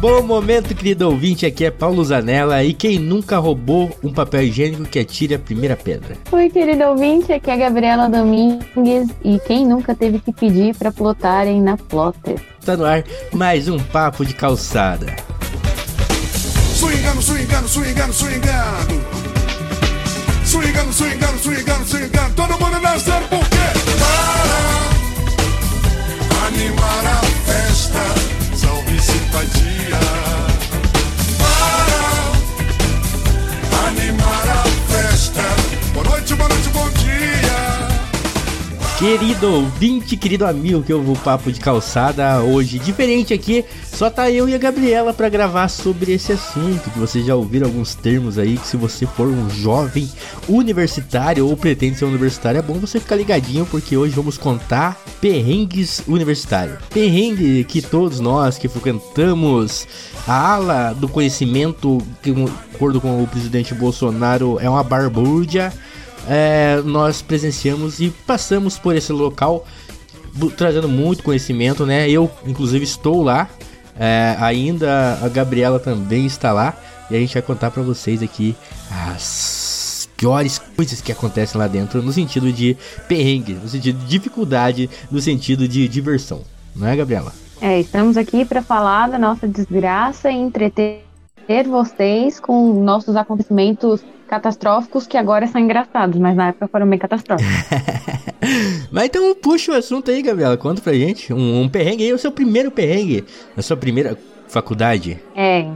Bom 0.00 0.22
momento, 0.22 0.76
querido 0.76 1.08
ouvinte. 1.08 1.44
Aqui 1.44 1.64
é 1.64 1.72
Paulo 1.72 2.04
Zanella. 2.04 2.62
E 2.62 2.72
quem 2.72 3.00
nunca 3.00 3.38
roubou 3.38 3.90
um 4.02 4.12
papel 4.12 4.42
higiênico 4.42 4.84
que 4.84 5.00
atire 5.00 5.34
a 5.34 5.38
primeira 5.40 5.76
pedra? 5.76 6.16
Oi, 6.30 6.48
querido 6.50 6.84
ouvinte. 6.84 7.32
Aqui 7.32 7.50
é 7.50 7.54
a 7.54 7.56
Gabriela 7.56 8.08
Domingues. 8.08 9.08
E 9.24 9.40
quem 9.40 9.66
nunca 9.66 9.96
teve 9.96 10.20
que 10.20 10.32
pedir 10.32 10.76
para 10.76 10.92
plotarem 10.92 11.60
na 11.60 11.76
plotter? 11.76 12.40
Tá 12.64 12.76
no 12.76 12.84
ar 12.84 13.02
mais 13.32 13.68
um 13.68 13.76
papo 13.78 14.24
de 14.24 14.34
calçada. 14.34 15.16
Swingando, 16.76 17.20
swingando, 17.20 17.68
swingando, 17.68 18.12
swingando. 18.12 19.02
Swingando, 20.44 20.92
swingando, 20.92 21.38
swingando, 21.40 21.84
swingando. 21.84 22.34
Todo 22.36 22.50
mundo 22.52 22.80
dançando 22.80 23.26
por 23.28 23.40
quê? 23.40 23.56
Para 26.28 26.46
animar 26.46 27.04
a 27.04 27.20
festa. 27.50 28.27
Salve 29.38 30.17
Querido 38.98 39.46
ouvinte, 39.54 40.16
querido 40.16 40.44
amigo 40.44 40.82
que 40.82 40.92
eu 40.92 41.00
vou 41.00 41.14
papo 41.14 41.52
de 41.52 41.60
calçada 41.60 42.40
hoje 42.40 42.80
diferente 42.80 43.32
aqui, 43.32 43.64
só 43.84 44.10
tá 44.10 44.28
eu 44.28 44.48
e 44.48 44.56
a 44.56 44.58
Gabriela 44.58 45.14
para 45.14 45.28
gravar 45.28 45.68
sobre 45.68 46.12
esse 46.12 46.32
assunto, 46.32 46.90
que 46.90 46.98
vocês 46.98 47.24
já 47.24 47.36
ouviram 47.36 47.68
alguns 47.68 47.94
termos 47.94 48.38
aí, 48.38 48.56
que 48.56 48.66
se 48.66 48.76
você 48.76 49.06
for 49.06 49.28
um 49.28 49.48
jovem 49.50 50.10
universitário 50.48 51.46
ou 51.46 51.56
pretende 51.56 51.96
ser 51.96 52.06
um 52.06 52.08
universitário, 52.08 52.58
é 52.58 52.62
bom 52.62 52.74
você 52.74 52.98
ficar 52.98 53.14
ligadinho, 53.14 53.64
porque 53.66 53.96
hoje 53.96 54.16
vamos 54.16 54.36
contar 54.36 55.00
perrengues 55.20 56.02
universitários. 56.08 56.78
Perrengue 56.90 57.62
que 57.62 57.80
todos 57.80 58.18
nós 58.18 58.58
que 58.58 58.66
frequentamos 58.66 59.86
a 60.26 60.54
ala 60.54 60.92
do 60.92 61.08
conhecimento, 61.08 61.98
que 62.20 62.32
de 62.32 62.52
acordo 62.74 63.00
com 63.00 63.22
o 63.22 63.28
presidente 63.28 63.74
Bolsonaro 63.74 64.58
é 64.60 64.68
uma 64.68 64.82
barbúrdia, 64.82 65.72
é, 66.26 66.80
nós 66.84 67.22
presenciamos 67.22 68.00
e 68.00 68.10
passamos 68.26 68.78
por 68.78 68.96
esse 68.96 69.12
local 69.12 69.66
trazendo 70.56 70.88
muito 70.88 71.22
conhecimento, 71.22 71.84
né? 71.84 72.08
Eu, 72.08 72.30
inclusive, 72.46 72.84
estou 72.84 73.22
lá. 73.22 73.48
é, 73.98 74.36
ainda 74.38 75.18
a 75.22 75.28
Gabriela 75.28 75.78
também 75.80 76.24
está 76.24 76.52
lá. 76.52 76.76
E 77.10 77.16
a 77.16 77.18
gente 77.18 77.34
vai 77.34 77.42
contar 77.42 77.70
pra 77.70 77.82
vocês 77.82 78.22
aqui 78.22 78.54
as 78.90 80.08
piores 80.16 80.58
coisas 80.58 81.00
que 81.00 81.10
acontecem 81.10 81.58
lá 81.58 81.66
dentro, 81.66 82.02
no 82.02 82.12
sentido 82.12 82.52
de 82.52 82.76
perrengue, 83.08 83.54
no 83.54 83.68
sentido 83.68 83.98
de 84.00 84.06
dificuldade, 84.06 84.90
no 85.10 85.20
sentido 85.20 85.66
de 85.66 85.88
diversão. 85.88 86.42
Não 86.76 86.86
é, 86.86 86.94
Gabriela? 86.94 87.32
É, 87.60 87.80
estamos 87.80 88.16
aqui 88.16 88.44
para 88.44 88.62
falar 88.62 89.08
da 89.08 89.18
nossa 89.18 89.48
desgraça 89.48 90.30
e 90.30 90.36
entreter 90.36 91.07
vocês 91.66 92.38
com 92.38 92.82
nossos 92.82 93.16
acontecimentos 93.16 94.04
catastróficos 94.28 95.06
que 95.06 95.16
agora 95.16 95.46
são 95.46 95.60
engraçados, 95.60 96.18
mas 96.20 96.36
na 96.36 96.48
época 96.48 96.68
foram 96.68 96.86
bem 96.86 96.98
catastróficos. 96.98 97.50
Mas 98.92 99.06
então 99.06 99.34
puxa 99.34 99.72
o 99.72 99.74
assunto 99.74 100.10
aí, 100.10 100.22
Gabriela. 100.22 100.56
Conta 100.56 100.80
pra 100.80 100.92
gente. 100.92 101.32
Um, 101.32 101.62
um 101.62 101.68
perrengue 101.68 102.04
aí, 102.04 102.12
o 102.12 102.18
seu 102.18 102.30
primeiro 102.30 102.70
perrengue 102.70 103.24
na 103.56 103.62
sua 103.62 103.76
primeira 103.76 104.16
faculdade. 104.46 105.18
É, 105.34 105.66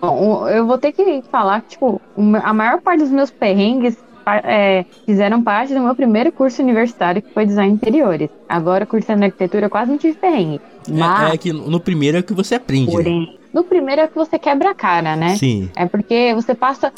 bom, 0.00 0.46
eu 0.48 0.66
vou 0.66 0.76
ter 0.78 0.92
que 0.92 1.22
falar 1.30 1.62
que, 1.62 1.70
tipo, 1.70 2.00
a 2.42 2.52
maior 2.52 2.80
parte 2.80 3.00
dos 3.00 3.10
meus 3.10 3.30
perrengues 3.30 3.96
é, 4.44 4.84
fizeram 5.06 5.42
parte 5.42 5.72
do 5.72 5.80
meu 5.80 5.94
primeiro 5.94 6.30
curso 6.30 6.62
universitário, 6.62 7.22
que 7.22 7.32
foi 7.32 7.46
design 7.46 7.72
interiores. 7.72 8.28
Agora, 8.48 8.84
cursando 8.84 9.24
arquitetura, 9.24 9.66
eu 9.66 9.70
quase 9.70 9.90
não 9.90 9.98
tive 9.98 10.16
perrengue. 10.18 10.60
Mas, 10.88 11.30
É, 11.30 11.34
é 11.34 11.38
que 11.38 11.52
no 11.52 11.80
primeiro 11.80 12.18
é 12.18 12.22
que 12.22 12.34
você 12.34 12.56
aprende. 12.56 12.94
né? 12.96 13.37
No 13.52 13.64
primeiro 13.64 14.02
é 14.02 14.06
que 14.06 14.14
você 14.14 14.38
quebra 14.38 14.70
a 14.70 14.74
cara, 14.74 15.16
né? 15.16 15.36
Sim. 15.36 15.70
É 15.76 15.86
porque 15.86 16.32
você 16.34 16.54
passa 16.54 16.92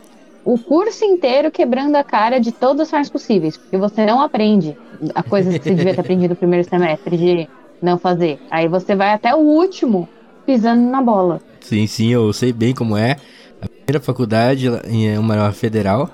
o 0.45 0.59
curso 0.59 1.05
inteiro 1.05 1.51
quebrando 1.51 1.97
a 1.97 2.05
cara 2.05 2.41
de 2.41 2.53
todas 2.53 2.83
as 2.83 2.91
formas 2.91 3.11
possíveis, 3.11 3.57
porque 3.57 3.77
você 3.77 4.05
não 4.07 4.21
aprende 4.21 4.77
a 5.15 5.23
coisa 5.23 5.59
que 5.59 5.63
você 5.63 5.75
devia 5.75 5.95
ter 5.95 6.01
aprendido 6.03 6.31
no 6.31 6.37
primeiro 6.37 6.69
semestre 6.69 7.17
de 7.17 7.49
não 7.81 7.99
fazer. 7.99 8.39
Aí 8.51 8.69
você 8.69 8.95
vai 8.95 9.13
até 9.13 9.35
o 9.35 9.39
último 9.39 10.09
pisando 10.45 10.91
na 10.91 11.03
bola. 11.03 11.41
Sim, 11.61 11.87
sim, 11.87 12.09
eu 12.09 12.33
sei 12.33 12.53
bem 12.53 12.75
como 12.75 12.97
é. 12.97 13.17
A 13.61 13.69
primeira 13.69 14.05
faculdade 14.05 14.67
em 14.89 15.17
uma 15.19 15.53
federal. 15.53 16.11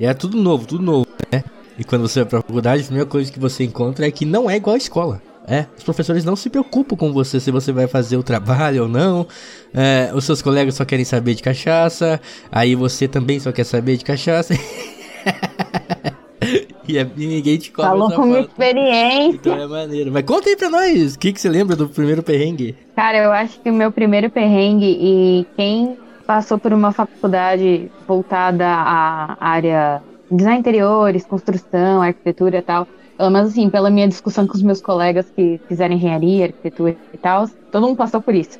E 0.00 0.06
é 0.06 0.12
tudo 0.14 0.36
novo, 0.36 0.66
tudo 0.66 0.82
novo, 0.82 1.06
né? 1.32 1.44
E 1.78 1.84
quando 1.84 2.08
você 2.08 2.20
vai 2.20 2.28
pra 2.28 2.40
faculdade, 2.40 2.82
a 2.82 2.86
primeira 2.86 3.08
coisa 3.08 3.30
que 3.30 3.38
você 3.38 3.64
encontra 3.64 4.06
é 4.06 4.10
que 4.10 4.24
não 4.24 4.48
é 4.48 4.56
igual 4.56 4.74
à 4.74 4.78
escola. 4.78 5.22
É, 5.48 5.66
os 5.78 5.84
professores 5.84 6.24
não 6.24 6.34
se 6.34 6.50
preocupam 6.50 6.96
com 6.96 7.12
você 7.12 7.38
se 7.38 7.52
você 7.52 7.70
vai 7.70 7.86
fazer 7.86 8.16
o 8.16 8.22
trabalho 8.22 8.82
ou 8.84 8.88
não. 8.88 9.26
É, 9.72 10.10
os 10.12 10.24
seus 10.24 10.42
colegas 10.42 10.74
só 10.74 10.84
querem 10.84 11.04
saber 11.04 11.34
de 11.34 11.42
cachaça. 11.42 12.20
Aí 12.50 12.74
você 12.74 13.06
também 13.06 13.38
só 13.38 13.52
quer 13.52 13.64
saber 13.64 13.96
de 13.96 14.04
cachaça. 14.04 14.54
e, 16.88 16.98
é- 16.98 17.06
e 17.16 17.26
ninguém 17.26 17.58
te 17.58 17.70
cobra 17.70 17.90
Falou 17.90 18.10
com 18.12 18.36
experiência. 18.38 19.36
Então 19.36 19.54
é 19.54 19.66
maneiro. 19.66 20.12
Mas 20.12 20.24
conta 20.24 20.48
aí 20.48 20.56
pra 20.56 20.68
nós, 20.68 21.14
o 21.14 21.18
que, 21.18 21.32
que 21.32 21.40
você 21.40 21.48
lembra 21.48 21.76
do 21.76 21.88
primeiro 21.88 22.22
perrengue? 22.22 22.76
Cara, 22.94 23.18
eu 23.18 23.32
acho 23.32 23.60
que 23.60 23.70
o 23.70 23.74
meu 23.74 23.90
primeiro 23.92 24.30
perrengue 24.30 24.96
e 25.00 25.46
quem 25.56 25.96
passou 26.26 26.58
por 26.58 26.72
uma 26.72 26.92
faculdade 26.92 27.90
voltada 28.06 28.66
à 28.66 29.36
área 29.40 30.02
de 30.30 30.36
design 30.38 30.58
interiores, 30.58 31.24
construção, 31.24 32.02
arquitetura 32.02 32.58
e 32.58 32.62
tal, 32.62 32.86
pelo 33.16 33.30
menos 33.30 33.50
assim, 33.50 33.68
pela 33.70 33.90
minha 33.90 34.06
discussão 34.08 34.46
com 34.46 34.54
os 34.54 34.62
meus 34.62 34.80
colegas 34.80 35.26
que 35.34 35.60
fizeram 35.68 35.94
engenharia, 35.94 36.46
arquitetura 36.46 36.96
e 37.12 37.18
tal, 37.18 37.48
todo 37.72 37.86
mundo 37.86 37.96
passou 37.96 38.20
por 38.20 38.34
isso, 38.34 38.58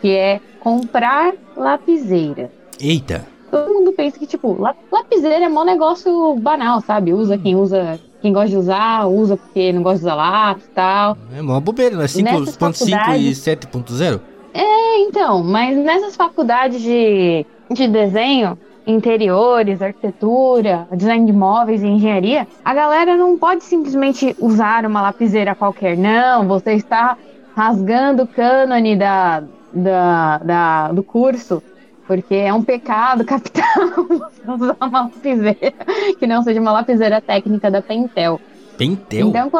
que 0.00 0.10
é 0.10 0.40
comprar 0.60 1.34
lapiseira. 1.56 2.50
Eita. 2.80 3.26
Todo 3.50 3.72
mundo 3.72 3.92
pensa 3.92 4.18
que, 4.18 4.26
tipo, 4.26 4.60
la- 4.60 4.74
lapiseira 4.92 5.44
é 5.46 5.48
mó 5.48 5.64
negócio 5.64 6.34
banal, 6.36 6.80
sabe? 6.82 7.12
Usa 7.14 7.38
quem 7.38 7.56
usa, 7.56 7.98
quem 8.20 8.32
gosta 8.32 8.50
de 8.50 8.56
usar, 8.58 9.06
usa 9.06 9.36
porque 9.38 9.72
não 9.72 9.82
gosta 9.82 9.98
de 10.00 10.04
usar 10.04 10.14
lápis 10.14 10.64
e 10.66 10.70
tal. 10.70 11.16
É 11.34 11.40
uma 11.40 11.60
bobeira, 11.60 11.94
é 11.94 11.98
Nessas 11.98 12.22
5.5 12.22 12.86
e 12.86 12.90
faculdades- 12.90 13.38
7.0? 13.38 14.20
É, 14.52 14.98
então, 15.00 15.42
mas 15.42 15.76
nessas 15.78 16.14
faculdades 16.16 16.82
de, 16.82 17.46
de 17.70 17.88
desenho, 17.88 18.58
interiores, 18.88 19.82
arquitetura, 19.82 20.88
design 20.96 21.26
de 21.26 21.32
móveis 21.32 21.82
e 21.82 21.86
engenharia, 21.86 22.48
a 22.64 22.74
galera 22.74 23.16
não 23.16 23.38
pode 23.38 23.62
simplesmente 23.64 24.34
usar 24.40 24.86
uma 24.86 25.02
lapiseira 25.02 25.54
qualquer, 25.54 25.96
não. 25.96 26.48
Você 26.48 26.72
está 26.72 27.16
rasgando 27.54 28.22
o 28.22 28.26
cânone 28.26 28.96
da, 28.96 29.44
da, 29.72 30.38
da- 30.38 30.92
do 30.92 31.02
curso, 31.04 31.62
porque 32.06 32.34
é 32.34 32.52
um 32.52 32.62
pecado 32.64 33.24
capital 33.26 33.64
você 34.08 34.50
usar 34.50 34.76
uma 34.80 35.02
lapiseira 35.02 35.74
que 36.18 36.26
não 36.26 36.42
seja 36.42 36.60
uma 36.60 36.72
lapiseira 36.72 37.20
técnica 37.20 37.70
da 37.70 37.82
Pentel. 37.82 38.40
Pentel? 38.78 39.28
Então, 39.28 39.50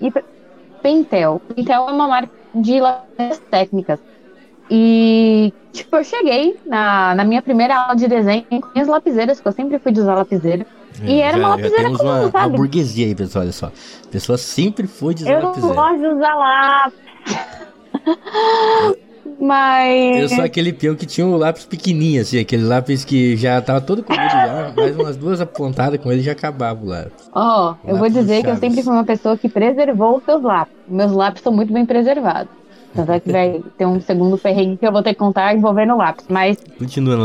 e 0.00 0.12
Pentel. 0.80 1.40
Pentel 1.54 1.88
é 1.88 1.92
uma 1.92 2.06
marca 2.06 2.30
de 2.54 2.80
lapiseiras 2.80 3.42
técnicas. 3.50 4.00
E, 4.70 5.52
tipo, 5.72 5.94
eu 5.96 6.04
cheguei 6.04 6.56
na, 6.66 7.14
na 7.14 7.24
minha 7.24 7.40
primeira 7.40 7.76
aula 7.78 7.94
de 7.94 8.08
desenho 8.08 8.44
com 8.50 8.60
minhas 8.74 8.88
lapiseiras, 8.88 9.40
que 9.40 9.46
eu 9.46 9.52
sempre 9.52 9.78
fui 9.78 9.92
de 9.92 10.00
usar 10.00 10.14
lapiseira. 10.14 10.66
e 11.04 11.20
era 11.20 11.38
uma 11.38 11.50
lapiseira 11.50 11.84
temos 11.84 11.98
comum, 11.98 12.10
uma, 12.10 12.20
uma 12.22 12.30
sabe? 12.32 12.56
burguesia 12.56 13.06
aí, 13.06 13.14
pessoal, 13.14 13.44
olha 13.44 13.52
só. 13.52 13.66
A 13.66 14.08
pessoa 14.10 14.36
sempre 14.38 14.86
foi 14.86 15.14
de 15.14 15.22
usar 15.22 15.32
Eu 15.32 15.40
não 15.40 15.48
lapiseira. 15.50 15.74
gosto 15.76 15.98
de 16.00 16.06
usar 16.06 16.34
lápis. 16.34 16.98
Mas. 19.38 20.16
Eu 20.22 20.28
sou 20.30 20.44
aquele 20.44 20.72
peão 20.72 20.94
que 20.94 21.04
tinha 21.04 21.26
um 21.26 21.36
lápis 21.36 21.64
pequenininho, 21.66 22.22
assim, 22.22 22.38
aquele 22.40 22.64
lápis 22.64 23.04
que 23.04 23.36
já 23.36 23.60
tava 23.60 23.80
todo 23.80 24.02
comido 24.02 24.30
já, 24.30 24.72
mais 24.76 24.96
umas 24.96 25.16
duas 25.16 25.40
apontadas 25.40 26.00
com 26.00 26.10
ele 26.10 26.22
já 26.22 26.32
acabava 26.32 26.82
o 26.82 26.88
lápis. 26.88 27.28
Ó, 27.34 27.74
eu 27.86 27.96
vou 27.96 28.08
dizer 28.08 28.42
que 28.42 28.48
eu 28.50 28.56
sempre 28.56 28.82
fui 28.82 28.92
uma 28.92 29.04
pessoa 29.04 29.36
que 29.36 29.48
preservou 29.48 30.16
os 30.16 30.24
seus 30.24 30.42
lápis. 30.42 30.74
Meus 30.88 31.12
lápis 31.12 31.42
são 31.42 31.52
muito 31.52 31.72
bem 31.72 31.84
preservados. 31.84 32.48
Tanto 32.96 33.12
é 33.12 33.20
que 33.20 33.30
vai 33.30 33.62
ter 33.76 33.86
um 33.86 34.00
segundo 34.00 34.36
perrengue 34.38 34.76
que 34.78 34.86
eu 34.86 34.90
vou 34.92 35.02
ter 35.02 35.12
que 35.12 35.18
contar 35.18 35.54
envolvendo 35.54 35.96
lápis. 35.96 36.26
Mas 36.28 36.56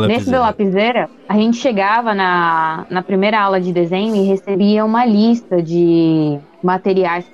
Nesse 0.08 0.30
lapiseira. 0.30 0.40
lapiseira, 0.40 1.10
a 1.28 1.34
gente 1.36 1.58
chegava 1.58 2.14
na, 2.14 2.86
na 2.90 3.02
primeira 3.02 3.40
aula 3.42 3.60
de 3.60 3.72
desenho 3.72 4.16
e 4.16 4.24
recebia 4.24 4.84
uma 4.86 5.06
lista 5.06 5.62
de 5.62 6.38
materiais 6.62 7.26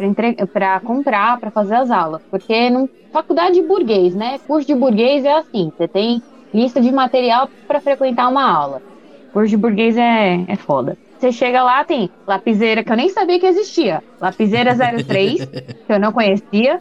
para 0.53 0.79
comprar, 0.79 1.39
para 1.39 1.51
fazer 1.51 1.75
as 1.75 1.91
aulas. 1.91 2.21
Porque 2.29 2.69
não, 2.69 2.87
faculdade 3.11 3.55
de 3.55 3.61
burguês, 3.61 4.15
né? 4.15 4.39
Curso 4.47 4.67
de 4.67 4.75
burguês 4.75 5.25
é 5.25 5.33
assim: 5.33 5.71
você 5.75 5.87
tem 5.87 6.21
lista 6.53 6.79
de 6.79 6.91
material 6.91 7.49
para 7.67 7.81
frequentar 7.81 8.29
uma 8.29 8.49
aula. 8.49 8.81
Curso 9.33 9.49
de 9.49 9.57
burguês 9.57 9.97
é, 9.97 10.45
é 10.47 10.55
foda. 10.55 10.97
Você 11.19 11.31
chega 11.31 11.63
lá, 11.63 11.83
tem 11.83 12.09
lapiseira 12.27 12.83
que 12.83 12.91
eu 12.91 12.95
nem 12.95 13.09
sabia 13.09 13.39
que 13.39 13.45
existia. 13.47 14.03
Lapiseira 14.21 14.75
03, 15.03 15.45
que 15.45 15.75
eu 15.89 15.99
não 15.99 16.11
conhecia. 16.11 16.79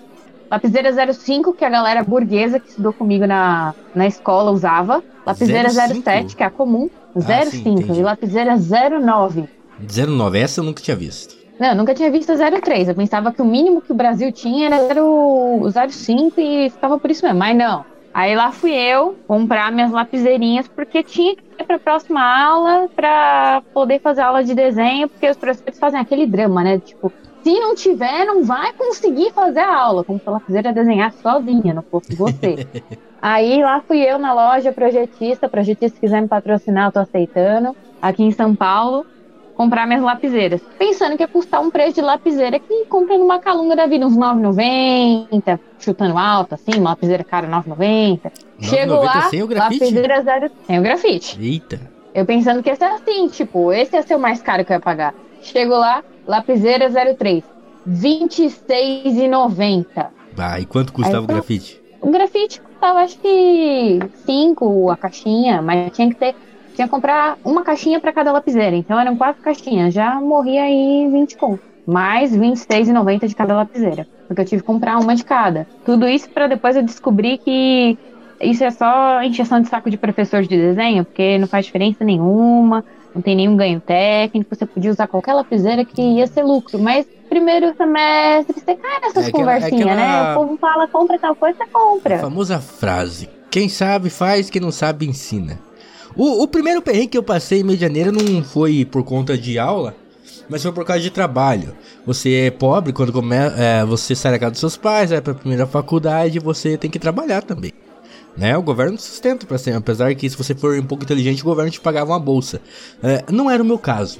Lapiseira 0.50 1.12
05, 1.12 1.52
que 1.52 1.64
a 1.64 1.70
galera 1.70 2.04
burguesa 2.04 2.60
que 2.60 2.68
estudou 2.68 2.92
comigo 2.92 3.26
na, 3.26 3.74
na 3.94 4.06
escola 4.06 4.50
usava. 4.50 5.02
Lapiseira 5.26 5.70
05? 5.70 6.02
07, 6.02 6.36
que 6.36 6.42
é 6.42 6.46
a 6.46 6.50
comum. 6.50 6.88
Ah, 7.16 7.44
sim, 7.44 7.62
05 7.62 7.68
entendi. 7.68 8.00
e 8.00 8.02
lapiseira 8.02 8.56
09. 8.56 9.48
09, 9.80 10.38
essa 10.38 10.60
eu 10.60 10.64
nunca 10.64 10.82
tinha 10.82 10.96
visto. 10.96 11.36
Não, 11.58 11.68
eu 11.68 11.74
nunca 11.74 11.94
tinha 11.94 12.10
visto 12.10 12.30
a 12.30 12.36
03. 12.36 12.88
Eu 12.88 12.94
pensava 12.94 13.32
que 13.32 13.40
o 13.40 13.44
mínimo 13.44 13.80
que 13.80 13.92
o 13.92 13.94
Brasil 13.94 14.30
tinha 14.30 14.68
era 14.68 15.02
o 15.02 15.62
05 15.88 16.40
e 16.40 16.70
ficava 16.70 16.98
por 16.98 17.10
isso 17.10 17.24
mesmo. 17.24 17.38
Mas 17.38 17.56
não. 17.56 17.84
Aí 18.12 18.34
lá 18.34 18.50
fui 18.50 18.72
eu 18.72 19.14
comprar 19.26 19.70
minhas 19.70 19.90
lapiseirinhas, 19.90 20.66
porque 20.68 21.02
tinha 21.02 21.36
que 21.36 21.42
ir 21.60 21.64
para 21.64 21.76
a 21.76 21.78
próxima 21.78 22.22
aula 22.22 22.88
para 22.94 23.62
poder 23.74 24.00
fazer 24.00 24.22
aula 24.22 24.42
de 24.42 24.54
desenho, 24.54 25.06
porque 25.06 25.28
os 25.28 25.36
professores 25.36 25.78
fazem 25.78 26.00
aquele 26.00 26.26
drama, 26.26 26.64
né? 26.64 26.78
Tipo, 26.78 27.12
se 27.46 27.60
não 27.60 27.76
tiver, 27.76 28.24
não 28.24 28.42
vai 28.42 28.72
conseguir 28.72 29.30
fazer 29.30 29.60
a 29.60 29.72
aula, 29.72 30.02
como 30.02 30.18
se 30.18 30.28
a 30.28 30.32
lapiseira 30.32 30.72
desenhar 30.72 31.12
sozinha, 31.12 31.72
não 31.72 31.82
fosse 31.82 32.12
você. 32.16 32.66
Aí 33.22 33.62
lá 33.62 33.80
fui 33.86 33.98
eu 33.98 34.18
na 34.18 34.34
loja 34.34 34.72
projetista, 34.72 35.48
projetista 35.48 35.94
se 35.94 36.00
quiser 36.00 36.22
me 36.22 36.26
patrocinar, 36.26 36.88
eu 36.88 36.92
tô 36.92 36.98
aceitando, 36.98 37.76
aqui 38.02 38.24
em 38.24 38.32
São 38.32 38.52
Paulo 38.52 39.06
comprar 39.54 39.86
minhas 39.86 40.02
lapiseiras. 40.02 40.60
Pensando 40.76 41.16
que 41.16 41.22
ia 41.22 41.28
custar 41.28 41.62
um 41.62 41.70
preço 41.70 41.94
de 41.94 42.00
lapiseira 42.00 42.58
que 42.58 42.84
compra 42.86 43.16
numa 43.16 43.38
calunga 43.38 43.76
da 43.76 43.86
vida, 43.86 44.04
uns 44.04 44.16
9,90, 44.16 45.60
chutando 45.78 46.18
alto, 46.18 46.54
assim, 46.56 46.72
uma 46.80 46.90
lapiseira 46.90 47.22
cara 47.22 47.46
9,90. 47.46 48.32
Chego 48.60 48.94
lá, 48.94 49.22
sem 49.30 49.44
o 49.44 49.46
grafite? 49.46 49.84
lapiseira 49.84 50.22
zero, 50.22 50.50
sem 50.66 50.80
o 50.80 50.82
grafite. 50.82 51.38
Eita. 51.40 51.80
Eu 52.12 52.26
pensando 52.26 52.60
que 52.60 52.68
ia 52.68 52.74
ser 52.74 52.84
assim, 52.86 53.28
tipo, 53.28 53.72
esse 53.72 53.94
ia 53.94 54.02
ser 54.02 54.16
o 54.16 54.18
mais 54.18 54.42
caro 54.42 54.64
que 54.64 54.72
eu 54.72 54.76
ia 54.76 54.80
pagar. 54.80 55.14
Chego 55.40 55.74
lá, 55.74 56.02
lapiseira 56.26 56.90
03, 56.90 57.44
26,90. 57.88 60.08
Ah, 60.36 60.60
e 60.60 60.66
quanto 60.66 60.92
custava 60.92 61.18
Aí, 61.18 61.24
o 61.24 61.26
grafite? 61.26 61.80
O 62.00 62.10
grafite 62.10 62.60
custava 62.60 62.98
acho 63.00 63.18
que 63.18 64.00
5 64.26 64.90
a 64.90 64.96
caixinha, 64.96 65.62
mas 65.62 65.92
tinha 65.92 66.08
que 66.08 66.16
ter 66.16 66.34
tinha 66.76 66.86
que 66.86 66.90
comprar 66.90 67.38
uma 67.42 67.64
caixinha 67.64 67.98
para 67.98 68.12
cada 68.12 68.30
lapiseira. 68.30 68.76
Então 68.76 69.00
eram 69.00 69.16
quatro 69.16 69.42
caixinhas. 69.42 69.94
Já 69.94 70.20
morria 70.20 70.62
aí 70.62 71.08
20 71.10 71.36
conto. 71.38 71.62
Mais 71.86 72.34
R$26,90 72.34 73.28
de 73.28 73.34
cada 73.34 73.56
lapiseira. 73.56 74.06
Porque 74.28 74.42
eu 74.42 74.44
tive 74.44 74.60
que 74.60 74.66
comprar 74.66 74.98
uma 74.98 75.14
de 75.14 75.24
cada. 75.24 75.66
Tudo 75.86 76.06
isso 76.06 76.28
para 76.28 76.48
depois 76.48 76.76
eu 76.76 76.82
descobrir 76.82 77.38
que 77.38 77.96
isso 78.40 78.62
é 78.62 78.70
só 78.70 79.22
encheção 79.22 79.60
de 79.60 79.68
saco 79.68 79.88
de 79.88 79.96
professor 79.96 80.42
de 80.42 80.48
desenho, 80.48 81.04
porque 81.04 81.38
não 81.38 81.46
faz 81.46 81.64
diferença 81.64 82.04
nenhuma, 82.04 82.84
não 83.16 83.22
tem 83.22 83.34
nenhum 83.34 83.56
ganho 83.56 83.80
técnico, 83.80 84.54
você 84.54 84.64
podia 84.66 84.90
usar 84.90 85.06
qualquer 85.08 85.32
lapiseira 85.34 85.84
que 85.84 86.00
ia 86.00 86.26
ser 86.26 86.42
lucro. 86.44 86.78
Mas 86.78 87.06
primeiro 87.28 87.74
semestre 87.76 88.54
você 88.60 88.74
cai 88.76 89.00
nessas 89.00 89.24
É 89.24 89.28
aquela- 89.28 89.54
conversinhas, 89.54 89.86
é 89.88 89.92
aquela- 89.92 90.22
né? 90.28 90.32
O 90.32 90.40
povo 90.46 90.56
fala, 90.58 90.86
compra 90.86 91.18
tal 91.18 91.34
coisa, 91.34 91.56
você 91.56 91.64
A 91.64 91.66
compra. 91.68 92.18
famosa 92.18 92.60
frase: 92.60 93.28
quem 93.50 93.68
sabe 93.68 94.10
faz, 94.10 94.50
quem 94.50 94.60
não 94.60 94.70
sabe 94.70 95.08
ensina. 95.08 95.58
O, 96.14 96.42
o 96.42 96.48
primeiro 96.48 96.80
perrengue 96.82 97.08
que 97.08 97.18
eu 97.18 97.22
passei 97.22 97.60
em 97.60 97.64
Medianeira 97.64 98.12
não 98.12 98.42
foi 98.42 98.84
por 98.84 99.02
conta 99.02 99.36
de 99.36 99.58
aula, 99.58 99.94
mas 100.48 100.62
foi 100.62 100.72
por 100.72 100.84
causa 100.84 101.02
de 101.02 101.10
trabalho. 101.10 101.74
Você 102.06 102.46
é 102.46 102.50
pobre 102.50 102.92
quando 102.92 103.12
come, 103.12 103.34
é, 103.34 103.84
você 103.84 104.14
sai 104.14 104.32
da 104.32 104.38
casa 104.38 104.52
dos 104.52 104.60
seus 104.60 104.76
pais, 104.76 105.10
vai 105.10 105.20
pra 105.20 105.34
primeira 105.34 105.66
faculdade, 105.66 106.38
você 106.38 106.76
tem 106.78 106.90
que 106.90 106.98
trabalhar 106.98 107.42
também. 107.42 107.72
Né? 108.36 108.56
O 108.56 108.62
governo 108.62 108.98
sustenta 108.98 109.46
pra 109.46 109.56
sempre, 109.58 109.78
apesar 109.78 110.14
que 110.14 110.28
se 110.28 110.36
você 110.36 110.54
for 110.54 110.78
um 110.78 110.82
pouco 110.84 111.04
inteligente, 111.04 111.40
o 111.42 111.44
governo 111.44 111.70
te 111.70 111.80
pagava 111.80 112.12
uma 112.12 112.20
bolsa. 112.20 112.60
É, 113.02 113.24
não 113.32 113.50
era 113.50 113.62
o 113.62 113.66
meu 113.66 113.78
caso. 113.78 114.18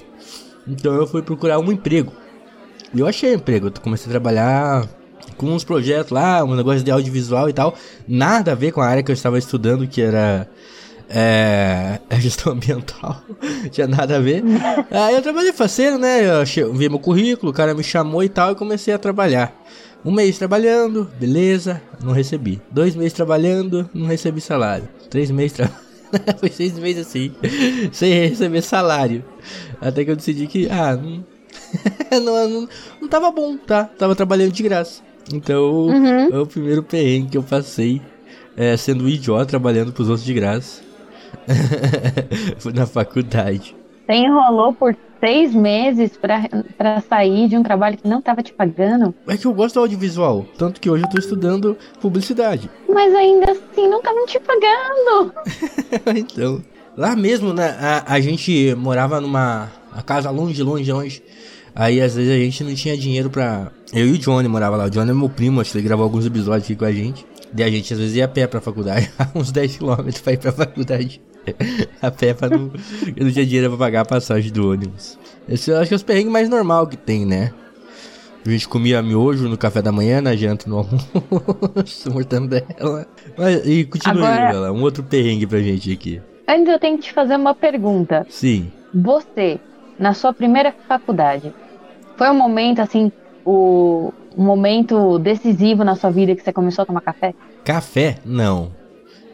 Então 0.66 0.94
eu 0.94 1.06
fui 1.06 1.22
procurar 1.22 1.58
um 1.58 1.70
emprego. 1.70 2.12
E 2.94 3.00
eu 3.00 3.06
achei 3.06 3.34
emprego, 3.34 3.66
eu 3.68 3.72
comecei 3.82 4.06
a 4.06 4.10
trabalhar 4.10 4.88
com 5.36 5.46
uns 5.46 5.64
projetos 5.64 6.12
lá, 6.12 6.42
um 6.44 6.54
negócio 6.54 6.82
de 6.82 6.90
audiovisual 6.90 7.48
e 7.48 7.52
tal. 7.52 7.74
Nada 8.08 8.52
a 8.52 8.54
ver 8.54 8.72
com 8.72 8.80
a 8.80 8.86
área 8.86 9.02
que 9.02 9.10
eu 9.10 9.14
estava 9.14 9.38
estudando, 9.38 9.86
que 9.86 10.00
era 10.00 10.48
é, 11.10 11.98
é 12.08 12.18
gestão 12.20 12.52
ambiental. 12.54 13.22
Tinha 13.70 13.86
nada 13.86 14.16
a 14.16 14.20
ver. 14.20 14.42
Aí 14.90 15.14
eu 15.14 15.22
trabalhei 15.22 15.52
faceiro, 15.52 15.98
né? 15.98 16.26
Eu 16.26 16.40
achei- 16.40 16.64
vi 16.72 16.88
meu 16.88 16.98
currículo, 16.98 17.52
o 17.52 17.54
cara 17.54 17.74
me 17.74 17.84
chamou 17.84 18.22
e 18.24 18.28
tal, 18.30 18.52
e 18.52 18.54
comecei 18.54 18.94
a 18.94 18.98
trabalhar. 18.98 19.54
Um 20.06 20.12
mês 20.12 20.38
trabalhando, 20.38 21.10
beleza, 21.18 21.82
não 22.02 22.12
recebi. 22.12 22.62
Dois 22.70 22.94
meses 22.94 23.12
trabalhando, 23.12 23.90
não 23.92 24.06
recebi 24.06 24.40
salário. 24.40 24.88
Três 25.10 25.30
meses 25.32 25.52
trabalhando. 25.56 25.84
Foi 26.38 26.48
seis 26.48 26.78
meses 26.78 27.06
assim, 27.06 27.32
sem 27.92 28.12
receber 28.28 28.62
salário. 28.62 29.24
Até 29.80 30.04
que 30.04 30.10
eu 30.12 30.16
decidi 30.16 30.46
que, 30.46 30.68
ah, 30.70 30.96
não, 30.96 31.24
não, 32.22 32.48
não, 32.48 32.68
não 33.02 33.08
tava 33.08 33.32
bom, 33.32 33.56
tá? 33.56 33.84
Tava 33.84 34.14
trabalhando 34.14 34.52
de 34.52 34.62
graça. 34.62 35.02
Então, 35.32 35.86
Uhum. 35.88 36.28
é 36.32 36.38
o 36.38 36.46
primeiro 36.46 36.84
perrengue 36.84 37.30
que 37.30 37.36
eu 37.38 37.42
passei, 37.42 38.00
é, 38.56 38.76
sendo 38.76 39.04
um 39.04 39.08
idiota 39.08 39.44
trabalhando 39.46 39.92
pros 39.92 40.08
outros 40.08 40.24
de 40.24 40.32
graça. 40.32 40.80
Foi 42.58 42.72
na 42.72 42.86
faculdade. 42.86 43.74
Você 44.06 44.12
enrolou 44.14 44.72
por 44.72 44.94
seis 45.20 45.54
meses 45.54 46.16
pra, 46.16 46.48
pra 46.76 47.00
sair 47.00 47.48
de 47.48 47.56
um 47.56 47.62
trabalho 47.62 47.96
que 47.96 48.06
não 48.08 48.20
tava 48.22 48.42
te 48.42 48.52
pagando, 48.52 49.14
É 49.26 49.36
que 49.36 49.46
eu 49.46 49.52
gosto 49.54 49.74
do 49.74 49.80
audiovisual, 49.80 50.44
tanto 50.58 50.80
que 50.80 50.88
hoje 50.90 51.04
eu 51.04 51.10
tô 51.10 51.18
estudando 51.18 51.76
publicidade. 52.00 52.70
mas 52.88 53.14
ainda 53.14 53.52
assim 53.52 53.88
não 53.88 53.98
estavam 53.98 54.26
te 54.26 54.38
pagando. 54.40 55.32
então, 56.16 56.62
lá 56.96 57.14
mesmo, 57.16 57.52
né, 57.52 57.76
a, 57.80 58.14
a 58.14 58.20
gente 58.20 58.74
morava 58.76 59.20
numa 59.20 59.70
a 59.92 60.02
casa 60.02 60.30
longe, 60.30 60.62
longe, 60.62 60.90
longe. 60.92 61.22
Aí 61.74 62.00
às 62.00 62.14
vezes 62.14 62.32
a 62.32 62.38
gente 62.38 62.64
não 62.64 62.74
tinha 62.74 62.96
dinheiro 62.96 63.28
pra. 63.28 63.70
Eu 63.92 64.06
e 64.06 64.12
o 64.12 64.18
Johnny 64.18 64.48
morava 64.48 64.76
lá. 64.76 64.86
O 64.86 64.90
Johnny 64.90 65.10
é 65.10 65.14
meu 65.14 65.28
primo, 65.28 65.60
acho 65.60 65.72
que 65.72 65.78
ele 65.78 65.86
gravou 65.86 66.04
alguns 66.04 66.24
episódios 66.24 66.64
aqui 66.64 66.74
com 66.74 66.86
a 66.86 66.92
gente. 66.92 67.26
E 67.56 67.62
a 67.62 67.70
gente 67.70 67.92
às 67.92 67.98
vezes 67.98 68.16
ia 68.16 68.24
a 68.24 68.28
pé 68.28 68.46
pra 68.46 68.60
faculdade, 68.60 69.10
uns 69.34 69.52
10km 69.52 70.22
pra 70.22 70.32
ir 70.32 70.38
pra 70.38 70.52
faculdade. 70.52 71.20
a 72.02 72.10
pé 72.10 72.34
pra 72.34 72.48
não. 72.48 72.70
Não 73.18 73.30
tinha 73.32 73.46
dinheiro 73.46 73.68
pra 73.70 73.78
pagar 73.78 74.00
a 74.02 74.04
passagem 74.04 74.52
do 74.52 74.70
ônibus. 74.70 75.18
Esse 75.48 75.70
eu 75.70 75.78
acho 75.78 75.88
que 75.88 75.94
é 75.94 75.96
os 75.96 76.02
perrengues 76.02 76.32
mais 76.32 76.48
normal 76.48 76.86
que 76.86 76.96
tem, 76.96 77.24
né? 77.24 77.52
A 78.44 78.48
gente 78.50 78.68
comia 78.68 79.02
miojo 79.02 79.48
no 79.48 79.58
café 79.58 79.82
da 79.82 79.90
manhã, 79.90 80.20
na 80.20 80.36
janta 80.36 80.70
no 80.70 80.76
almoço, 80.78 82.10
mortandela. 82.12 83.06
Mas, 83.36 83.66
e 83.66 83.84
continua 83.84 84.28
Agora- 84.28 84.72
um 84.72 84.82
outro 84.82 85.02
perrengue 85.02 85.46
pra 85.46 85.58
gente 85.58 85.92
aqui. 85.92 86.22
Antes 86.46 86.72
eu 86.72 86.78
tenho 86.78 86.96
que 86.96 87.04
te 87.04 87.12
fazer 87.12 87.34
uma 87.34 87.54
pergunta. 87.54 88.24
Sim. 88.30 88.70
Você, 88.94 89.58
na 89.98 90.14
sua 90.14 90.32
primeira 90.32 90.72
faculdade, 90.86 91.52
foi 92.16 92.30
um 92.30 92.34
momento 92.34 92.80
assim, 92.80 93.10
o 93.44 94.12
um 94.36 94.44
momento 94.44 95.18
decisivo 95.18 95.82
na 95.82 95.96
sua 95.96 96.10
vida 96.10 96.36
que 96.36 96.42
você 96.42 96.52
começou 96.52 96.82
a 96.82 96.86
tomar 96.86 97.00
café? 97.00 97.34
Café? 97.64 98.18
Não. 98.24 98.70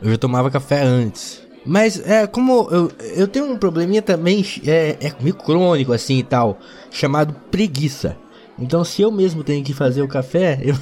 Eu 0.01 0.11
já 0.11 0.17
tomava 0.19 0.51
café 0.51 0.81
antes. 0.83 1.43
Mas 1.65 2.01
é 2.09 2.27
como 2.27 2.69
eu, 2.71 2.91
eu 3.17 3.29
tenho 3.29 3.47
um 3.51 3.57
probleminha 3.57 4.03
também, 4.03 4.45
é, 4.67 4.97
é 5.01 5.13
meio 5.21 5.35
crônico 5.35 5.93
assim 5.93 6.19
e 6.19 6.23
tal, 6.25 6.59
chamado 6.91 7.35
preguiça. 7.51 8.17
Então 8.59 8.85
se 8.85 9.01
eu 9.03 9.11
mesmo 9.11 9.43
tenho 9.43 9.65
que 9.65 9.73
fazer 9.73 10.03
o 10.03 10.09
café, 10.09 10.59
eu- 10.63 10.77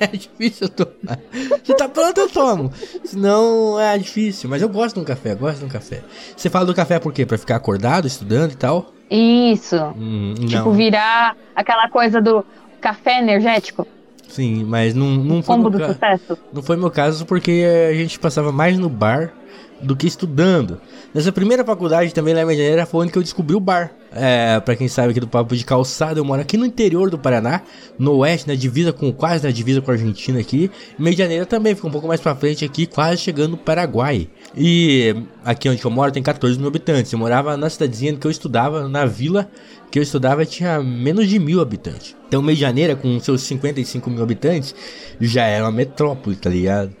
é 0.00 0.06
difícil 0.08 0.66
eu 0.66 0.68
tomar. 0.68 1.18
Se 1.64 1.74
tá 1.74 1.88
pronto 1.88 2.18
eu 2.20 2.28
tomo. 2.28 2.72
Senão 3.04 3.78
é 3.80 3.96
difícil. 3.98 4.48
Mas 4.50 4.62
eu 4.62 4.68
gosto 4.68 4.94
de 4.96 5.00
um 5.00 5.04
café, 5.04 5.32
eu 5.32 5.36
gosto 5.36 5.58
de 5.60 5.64
um 5.64 5.68
café. 5.68 6.02
Você 6.36 6.48
fala 6.50 6.66
do 6.66 6.74
café 6.74 6.98
por 6.98 7.12
quê? 7.12 7.24
Pra 7.26 7.36
ficar 7.38 7.56
acordado, 7.56 8.06
estudando 8.06 8.52
e 8.52 8.56
tal? 8.56 8.92
Isso. 9.10 9.76
Hum, 9.96 10.34
Tipo, 10.46 10.66
não. 10.66 10.72
virar 10.72 11.36
aquela 11.56 11.88
coisa 11.88 12.20
do 12.20 12.44
café 12.80 13.18
energético, 13.20 13.86
Sim, 14.28 14.62
mas 14.64 14.94
não, 14.94 15.06
não 15.06 15.42
foi 15.42 15.56
combo 15.56 15.70
do 15.70 15.78
ca- 15.78 15.88
sucesso. 15.94 16.38
Não 16.52 16.62
foi 16.62 16.76
meu 16.76 16.90
caso 16.90 17.24
porque 17.24 17.64
a 17.90 17.94
gente 17.94 18.18
passava 18.18 18.52
mais 18.52 18.78
no 18.78 18.88
bar 18.90 19.32
do 19.80 19.96
que 19.96 20.06
estudando. 20.06 20.80
Nessa 21.14 21.32
primeira 21.32 21.64
faculdade 21.64 22.12
também 22.12 22.34
lá 22.34 22.42
em 22.42 22.44
Medianeira 22.44 22.86
foi 22.86 23.02
onde 23.02 23.12
que 23.12 23.18
eu 23.18 23.22
descobri 23.22 23.54
o 23.54 23.60
bar. 23.60 23.92
É, 24.10 24.58
pra 24.60 24.74
quem 24.74 24.88
sabe 24.88 25.10
aqui 25.10 25.20
do 25.20 25.28
Papo 25.28 25.54
de 25.54 25.64
Calçada, 25.64 26.18
eu 26.18 26.24
moro 26.24 26.40
aqui 26.40 26.56
no 26.56 26.64
interior 26.64 27.10
do 27.10 27.18
Paraná, 27.18 27.60
no 27.98 28.16
oeste, 28.16 28.48
na 28.48 28.54
divisa 28.54 28.92
com, 28.92 29.12
quase 29.12 29.44
na 29.44 29.50
divisa 29.50 29.80
com 29.80 29.90
a 29.90 29.94
Argentina 29.94 30.40
aqui. 30.40 30.70
Medianeira 30.98 31.44
também, 31.44 31.74
fica 31.74 31.86
um 31.86 31.90
pouco 31.90 32.08
mais 32.08 32.20
pra 32.20 32.34
frente 32.34 32.64
aqui, 32.64 32.86
quase 32.86 33.20
chegando 33.20 33.52
no 33.52 33.56
Paraguai. 33.56 34.28
E 34.56 35.14
aqui 35.44 35.68
onde 35.68 35.84
eu 35.84 35.90
moro 35.90 36.10
tem 36.10 36.22
14 36.22 36.58
mil 36.58 36.68
habitantes. 36.68 37.12
Eu 37.12 37.18
morava 37.18 37.56
na 37.56 37.68
cidadezinha 37.68 38.16
que 38.16 38.26
eu 38.26 38.30
estudava, 38.30 38.88
na 38.88 39.04
vila 39.04 39.48
que 39.90 39.98
eu 39.98 40.02
estudava 40.02 40.44
tinha 40.44 40.82
menos 40.82 41.28
de 41.28 41.38
mil 41.38 41.60
habitantes. 41.60 42.16
Então 42.26 42.42
Medianeira, 42.42 42.96
com 42.96 43.18
seus 43.20 43.42
55 43.42 44.10
mil 44.10 44.22
habitantes, 44.22 44.74
já 45.20 45.44
era 45.44 45.64
uma 45.64 45.72
metrópole, 45.72 46.36
tá 46.36 46.50
ligado? 46.50 46.94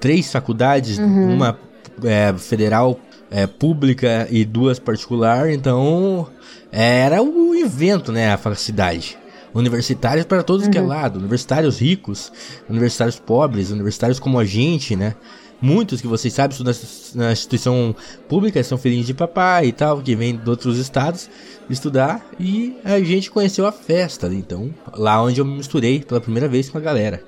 Três 0.00 0.30
faculdades, 0.30 0.98
uma 0.98 1.58
é, 2.04 2.32
federal 2.36 2.98
é, 3.30 3.46
pública 3.46 4.26
e 4.30 4.44
duas 4.44 4.78
particular, 4.78 5.50
então 5.50 6.28
era 6.70 7.22
o 7.22 7.54
evento, 7.54 8.12
né, 8.12 8.32
a 8.32 8.54
cidade. 8.54 9.16
Universitários 9.54 10.26
para 10.26 10.42
todos 10.42 10.68
que 10.68 10.76
é 10.78 10.80
lado, 10.80 11.18
universitários 11.18 11.80
ricos, 11.80 12.30
universitários 12.68 13.18
pobres, 13.18 13.70
universitários 13.70 14.18
como 14.18 14.38
a 14.38 14.44
gente, 14.44 14.94
né? 14.94 15.14
Muitos 15.60 16.00
que 16.00 16.06
vocês 16.06 16.32
sabem 16.32 16.52
estudam 16.52 16.72
na- 17.14 17.24
na 17.26 17.32
instituição 17.32 17.96
pública, 18.28 18.62
são 18.62 18.78
filhinhos 18.78 19.06
de 19.06 19.14
papai 19.14 19.66
e 19.66 19.72
tal, 19.72 20.00
que 20.00 20.14
vêm 20.14 20.36
de 20.36 20.48
outros 20.48 20.78
estados 20.78 21.28
estudar 21.68 22.24
e 22.38 22.76
a 22.84 23.00
gente 23.00 23.30
conheceu 23.30 23.66
a 23.66 23.72
festa, 23.72 24.28
então 24.32 24.72
lá 24.94 25.20
onde 25.22 25.40
eu 25.40 25.44
me 25.44 25.56
misturei 25.56 26.00
pela 26.00 26.20
primeira 26.20 26.46
vez 26.46 26.68
com 26.70 26.78
a 26.78 26.80
galera. 26.80 27.22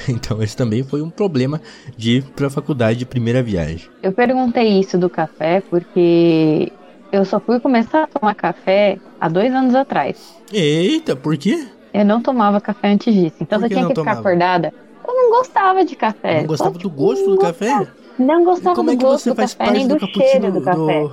Então 0.08 0.42
esse 0.42 0.56
também 0.56 0.82
foi 0.82 1.02
um 1.02 1.10
problema 1.10 1.60
de 1.96 2.18
ir 2.18 2.24
pra 2.24 2.50
faculdade 2.50 2.98
de 2.98 3.06
primeira 3.06 3.42
viagem. 3.42 3.88
Eu 4.02 4.12
perguntei 4.12 4.80
isso 4.80 4.98
do 4.98 5.08
café 5.10 5.62
porque 5.68 6.72
eu 7.12 7.24
só 7.24 7.40
fui 7.40 7.60
começar 7.60 8.04
a 8.04 8.06
tomar 8.06 8.34
café 8.34 8.98
há 9.20 9.28
dois 9.28 9.52
anos 9.52 9.74
atrás. 9.74 10.34
Eita, 10.52 11.14
por 11.16 11.36
quê? 11.36 11.66
Eu 11.92 12.04
não 12.04 12.20
tomava 12.22 12.60
café 12.60 12.88
antes 12.88 13.12
disso. 13.12 13.36
Então 13.40 13.60
que 13.60 13.68
tinha 13.68 13.82
que 13.82 13.88
ficar 13.88 13.94
tomava? 13.94 14.20
acordada. 14.20 14.72
Eu 15.06 15.14
não 15.14 15.30
gostava 15.30 15.84
de 15.84 15.96
café. 15.96 16.40
Não 16.40 16.46
gostava 16.46 16.78
do 16.78 16.90
gosto 16.90 17.30
do 17.30 17.38
café? 17.38 17.68
gostava. 17.68 18.00
Não 18.18 18.44
gostava 18.44 18.76
Como 18.76 18.90
é 18.90 18.94
do 18.94 18.98
que 18.98 19.04
gosto 19.04 19.24
você 19.24 19.30
do 19.30 19.36
faz 19.36 19.54
café, 19.54 19.64
parte 19.64 19.78
nem 19.78 19.88
do 19.88 19.96
do, 19.96 20.06
cheiro 20.06 20.52
do 20.52 20.60
café. 20.60 21.02
do, 21.02 21.10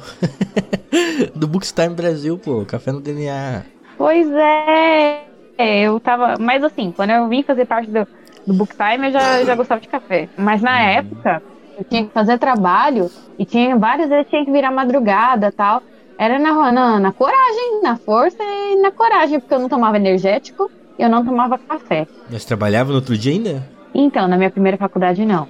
do 1.40 1.48
Bookstime 1.48 1.96
Brasil, 1.96 2.38
pô? 2.38 2.66
Café 2.66 2.92
no 2.92 3.00
DNA. 3.00 3.64
Pois 3.98 4.30
é. 4.32 5.24
É, 5.58 5.82
Eu 5.82 6.00
tava. 6.00 6.36
Mas 6.40 6.64
assim, 6.64 6.92
quando 6.96 7.10
eu 7.12 7.28
vim 7.28 7.42
fazer 7.44 7.66
parte 7.66 7.90
do, 7.90 8.06
do 8.48 8.54
Book 8.54 8.74
Time, 8.76 9.08
eu 9.08 9.12
já, 9.12 9.44
já 9.44 9.56
gostava 9.56 9.82
de 9.82 9.90
café. 9.90 10.30
Mas 10.38 10.62
na 10.62 10.80
época, 10.80 11.44
eu 11.78 11.84
tinha 11.84 12.06
que 12.06 12.14
fazer 12.14 12.40
trabalho 12.40 13.12
e 13.38 13.46
tinha 13.46 13.76
várias 13.78 14.10
vezes 14.10 14.30
tinha 14.30 14.44
que 14.46 14.52
virar 14.52 14.72
madrugada 14.72 15.52
tal. 15.52 15.84
Era 16.18 16.40
na, 16.40 16.72
na, 16.72 17.00
na 17.00 17.12
coragem, 17.12 17.82
na 17.84 17.98
força 17.98 18.42
e 18.42 18.82
na 18.82 18.90
coragem, 18.90 19.40
porque 19.40 19.54
eu 19.54 19.60
não 19.60 19.70
tomava 19.70 19.98
energético 19.98 20.72
e 20.98 21.04
eu 21.04 21.10
não 21.10 21.24
tomava 21.24 21.60
café. 21.60 22.08
Mas 22.32 22.46
trabalhava 22.46 22.90
no 22.90 22.96
outro 22.96 23.18
dia 23.18 23.34
ainda? 23.34 23.64
Então, 23.94 24.28
na 24.28 24.38
minha 24.38 24.50
primeira 24.50 24.78
faculdade, 24.78 25.26
não. 25.26 25.48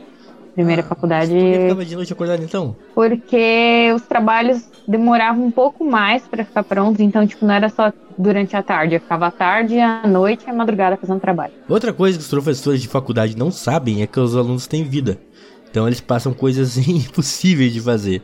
Primeira 0.57 0.81
Ah, 0.81 0.85
faculdade. 0.85 1.29
Por 1.29 1.39
que 1.39 1.59
ficava 1.61 1.85
de 1.85 1.95
noite 1.95 2.13
acordado 2.13 2.43
então? 2.43 2.75
porque 2.95 3.91
os 3.95 4.01
trabalhos 4.01 4.67
demoravam 4.87 5.45
um 5.45 5.51
pouco 5.51 5.85
mais 5.85 6.23
para 6.23 6.43
ficar 6.43 6.63
prontos, 6.63 6.99
então 6.99 7.27
tipo 7.27 7.45
não 7.45 7.53
era 7.53 7.69
só 7.69 7.93
durante 8.17 8.55
a 8.55 8.63
tarde, 8.63 8.95
eu 8.95 8.99
ficava 8.99 9.27
à 9.27 9.31
tarde, 9.31 9.79
à 9.79 10.07
noite 10.07 10.45
e 10.47 10.49
à 10.49 10.53
madrugada 10.53 10.97
fazendo 10.97 11.19
trabalho. 11.19 11.53
Outra 11.69 11.93
coisa 11.93 12.17
que 12.17 12.23
os 12.23 12.29
professores 12.29 12.81
de 12.81 12.87
faculdade 12.87 13.37
não 13.37 13.51
sabem 13.51 14.01
é 14.01 14.07
que 14.07 14.19
os 14.19 14.35
alunos 14.35 14.65
têm 14.65 14.83
vida. 14.83 15.19
Então 15.69 15.85
eles 15.85 16.01
passam 16.01 16.33
coisas 16.33 16.75
impossíveis 16.89 17.71
de 17.71 17.79
fazer. 17.79 18.23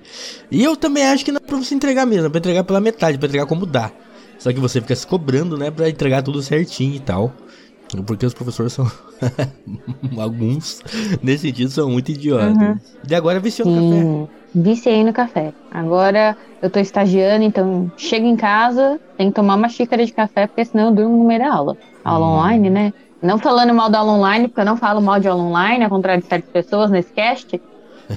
E 0.50 0.64
eu 0.64 0.76
também 0.76 1.06
acho 1.06 1.24
que 1.24 1.32
não 1.32 1.38
é 1.38 1.48
pra 1.48 1.56
você 1.58 1.76
entregar 1.76 2.08
mesmo, 2.08 2.26
é 2.26 2.30
pra 2.30 2.40
entregar 2.40 2.64
pela 2.64 2.82
metade, 2.82 3.20
pra 3.20 3.28
entregar 3.28 3.46
como 3.46 3.68
dá. 3.68 3.92
Só 4.40 4.52
que 4.52 4.60
você 4.60 4.82
fica 4.82 4.96
se 4.96 5.06
cobrando, 5.06 5.56
né, 5.56 5.70
pra 5.70 5.88
entregar 5.88 6.24
tudo 6.24 6.42
certinho 6.42 6.96
e 6.96 7.00
tal. 7.00 7.32
Porque 8.02 8.26
os 8.26 8.34
professores 8.34 8.74
são. 8.74 8.86
Alguns, 10.18 10.82
nesse 11.22 11.48
sentido, 11.48 11.70
são 11.70 11.90
muito 11.90 12.12
idiotas. 12.12 12.58
Uhum. 12.58 12.76
E 13.08 13.14
agora 13.16 13.40
viciou 13.40 13.68
no 13.68 14.28
café. 14.28 14.34
Viciei 14.56 15.04
no 15.04 15.14
café. 15.14 15.54
Agora 15.70 16.38
eu 16.62 16.70
tô 16.70 16.80
estagiando, 16.80 17.44
então 17.44 17.92
chego 17.98 18.26
em 18.26 18.36
casa, 18.36 19.00
tenho 19.18 19.30
que 19.32 19.36
tomar 19.36 19.56
uma 19.56 19.70
xícara 19.70 20.06
de 20.06 20.14
café, 20.14 20.48
porque 20.48 20.66
senão 20.66 20.86
eu 20.88 20.96
durmo 20.96 21.18
no 21.18 21.26
meio 21.26 21.40
da 21.40 21.54
aula. 21.54 21.78
Aula 22.04 22.26
Hum. 22.26 22.30
online, 22.32 22.70
né? 22.70 22.92
Não 23.22 23.38
falando 23.38 23.74
mal 23.74 23.90
da 23.90 24.00
aula 24.00 24.14
online, 24.14 24.48
porque 24.48 24.62
eu 24.62 24.66
não 24.66 24.78
falo 24.78 25.02
mal 25.02 25.20
de 25.20 25.28
aula 25.28 25.44
online, 25.44 25.84
ao 25.84 25.90
contrário 25.90 26.22
de 26.22 26.28
certas 26.28 26.50
pessoas 26.50 26.92
nesse 26.92 27.12
cast. 27.14 27.60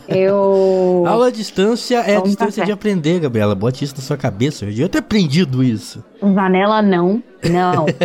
Eu. 0.09 1.05
Aula 1.09 1.29
à 1.29 1.31
distância 1.31 1.99
é 1.99 2.17
a 2.17 2.21
distância 2.21 2.63
café. 2.63 2.67
de 2.67 2.73
aprender, 2.73 3.21
Gabriela. 3.21 3.55
Bote 3.55 3.85
isso 3.85 3.95
na 3.97 4.03
sua 4.03 4.17
cabeça. 4.17 4.65
Eu 4.65 4.71
devia 4.71 4.89
ter 4.89 4.99
aprendido 4.99 5.63
isso. 5.63 6.03
Vanela 6.21 6.83
não. 6.83 7.23
Não. 7.51 7.87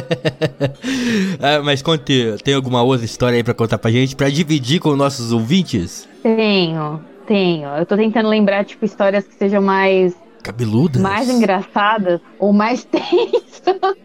Ah, 1.42 1.62
mas 1.64 1.82
conte, 1.82 2.36
tem 2.44 2.54
alguma 2.54 2.82
outra 2.84 3.06
história 3.06 3.36
aí 3.38 3.44
pra 3.44 3.54
contar 3.54 3.78
pra 3.78 3.90
gente, 3.92 4.16
pra 4.16 4.30
dividir 4.30 4.80
com 4.80 4.96
nossos 4.96 5.32
ouvintes? 5.32 6.08
tenho, 6.22 7.02
tenho. 7.26 7.68
Eu 7.70 7.86
tô 7.86 7.96
tentando 7.96 8.30
lembrar, 8.30 8.64
tipo, 8.66 8.86
histórias 8.86 9.26
que 9.26 9.34
sejam 9.36 9.62
mais 9.62 10.16
Cabeludas? 10.44 11.02
mais 11.02 11.30
engraçadas 11.30 12.20
ou 12.38 12.54
mais 12.54 12.84
tensas. 12.92 13.96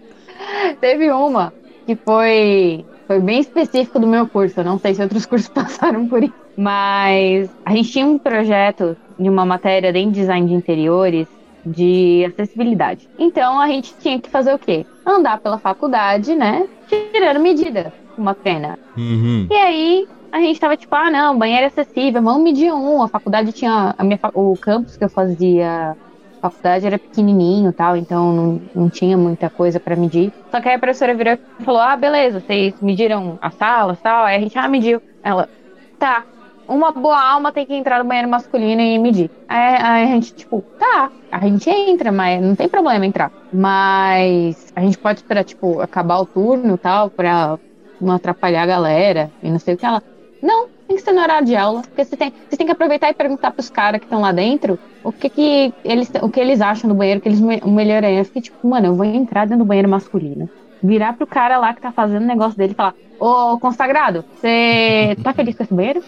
Teve 0.80 1.10
uma 1.10 1.52
que 1.86 1.94
foi, 1.96 2.84
foi 3.06 3.20
bem 3.20 3.40
específico 3.40 3.98
do 3.98 4.06
meu 4.06 4.26
curso. 4.26 4.60
Eu 4.60 4.64
não 4.64 4.78
sei 4.78 4.94
se 4.94 5.02
outros 5.02 5.26
cursos 5.26 5.48
passaram 5.48 6.08
por 6.08 6.22
isso. 6.22 6.32
Mas 6.56 7.50
a 7.64 7.72
gente 7.72 7.90
tinha 7.92 8.06
um 8.06 8.18
projeto 8.18 8.96
de 9.18 9.28
uma 9.28 9.44
matéria 9.44 9.92
de 9.92 10.06
design 10.06 10.46
de 10.48 10.54
interiores 10.54 11.28
de 11.64 12.24
acessibilidade. 12.24 13.08
Então 13.18 13.60
a 13.60 13.66
gente 13.66 13.94
tinha 13.98 14.20
que 14.20 14.30
fazer 14.30 14.54
o 14.54 14.58
quê? 14.58 14.86
Andar 15.04 15.40
pela 15.40 15.58
faculdade, 15.58 16.34
né? 16.34 16.66
Tirando 16.88 17.40
medida 17.40 17.92
uma 18.16 18.34
pena. 18.34 18.78
Uhum. 18.96 19.48
E 19.50 19.54
aí 19.54 20.08
a 20.30 20.38
gente 20.40 20.60
tava 20.60 20.76
tipo, 20.76 20.94
ah, 20.94 21.10
não, 21.10 21.38
banheiro 21.38 21.66
acessível, 21.66 22.22
vamos 22.22 22.42
medir 22.42 22.72
um. 22.72 23.02
A 23.02 23.08
faculdade 23.08 23.52
tinha. 23.52 23.94
A 23.98 24.04
minha, 24.04 24.18
o 24.34 24.56
campus 24.56 24.96
que 24.96 25.04
eu 25.04 25.08
fazia 25.08 25.96
a 26.42 26.50
faculdade 26.50 26.86
era 26.86 26.98
pequenininho 26.98 27.70
e 27.70 27.72
tal, 27.72 27.96
então 27.96 28.32
não, 28.32 28.60
não 28.74 28.90
tinha 28.90 29.16
muita 29.16 29.50
coisa 29.50 29.80
pra 29.80 29.96
medir. 29.96 30.32
Só 30.50 30.60
que 30.60 30.68
aí 30.68 30.74
a 30.74 30.78
professora 30.78 31.14
virou 31.14 31.34
e 31.34 31.64
falou: 31.64 31.80
ah, 31.80 31.96
beleza, 31.96 32.40
vocês 32.40 32.74
mediram 32.80 33.38
as 33.40 33.54
salas 33.54 33.98
e 33.98 34.02
tal. 34.02 34.24
Aí 34.24 34.36
a 34.36 34.40
gente, 34.40 34.56
ah, 34.58 34.68
mediu. 34.68 35.00
Ela, 35.22 35.48
tá. 35.98 36.24
Uma 36.68 36.90
boa 36.92 37.20
alma 37.20 37.52
tem 37.52 37.64
que 37.66 37.74
entrar 37.74 37.98
no 38.02 38.08
banheiro 38.08 38.28
masculino 38.28 38.80
e 38.82 38.98
medir. 38.98 39.30
Aí, 39.48 39.76
aí 39.76 40.02
a 40.04 40.06
gente, 40.06 40.34
tipo, 40.34 40.66
tá, 40.76 41.12
a 41.30 41.46
gente 41.46 41.70
entra, 41.70 42.10
mas 42.10 42.42
não 42.42 42.56
tem 42.56 42.68
problema 42.68 43.06
entrar. 43.06 43.32
Mas 43.52 44.66
a 44.74 44.80
gente 44.80 44.98
pode 44.98 45.20
esperar, 45.20 45.44
tipo, 45.44 45.80
acabar 45.80 46.18
o 46.18 46.26
turno 46.26 46.74
e 46.74 46.78
tal, 46.78 47.10
pra 47.12 47.58
não 48.00 48.14
atrapalhar 48.14 48.62
a 48.64 48.66
galera 48.66 49.32
e 49.40 49.50
não 49.50 49.58
sei 49.58 49.74
o 49.74 49.78
que 49.78 49.86
ela. 49.86 50.02
Não, 50.42 50.68
tem 50.88 50.96
que 50.96 51.02
ser 51.02 51.12
no 51.12 51.20
horário 51.22 51.46
de 51.46 51.54
aula. 51.56 51.82
Porque 51.82 52.04
você 52.04 52.16
tem, 52.16 52.32
você 52.48 52.56
tem 52.56 52.66
que 52.66 52.72
aproveitar 52.72 53.10
e 53.10 53.14
perguntar 53.14 53.52
pros 53.52 53.70
caras 53.70 54.00
que 54.00 54.06
estão 54.06 54.20
lá 54.20 54.32
dentro 54.32 54.80
o 55.02 55.12
que, 55.12 55.30
que 55.30 55.72
eles, 55.84 56.10
o 56.20 56.28
que 56.30 56.40
eles 56.40 56.60
acham 56.60 56.88
do 56.88 56.96
banheiro, 56.96 57.20
que 57.20 57.28
eles 57.28 57.40
me- 57.40 57.60
melhorariam. 57.64 58.18
Eu 58.18 58.24
fiquei 58.24 58.42
tipo, 58.42 58.68
mano, 58.68 58.88
eu 58.88 58.96
vou 58.96 59.04
entrar 59.04 59.44
dentro 59.46 59.64
do 59.64 59.68
banheiro 59.68 59.88
masculino. 59.88 60.50
Virar 60.82 61.16
pro 61.16 61.26
cara 61.28 61.58
lá 61.58 61.72
que 61.74 61.80
tá 61.80 61.92
fazendo 61.92 62.24
o 62.24 62.26
negócio 62.26 62.56
dele 62.58 62.72
e 62.72 62.76
falar: 62.76 62.94
Ô, 63.18 63.58
consagrado, 63.60 64.24
você 64.34 65.16
tá 65.22 65.32
feliz 65.32 65.54
com 65.56 65.62
esse 65.62 65.74
banheiro? 65.74 66.00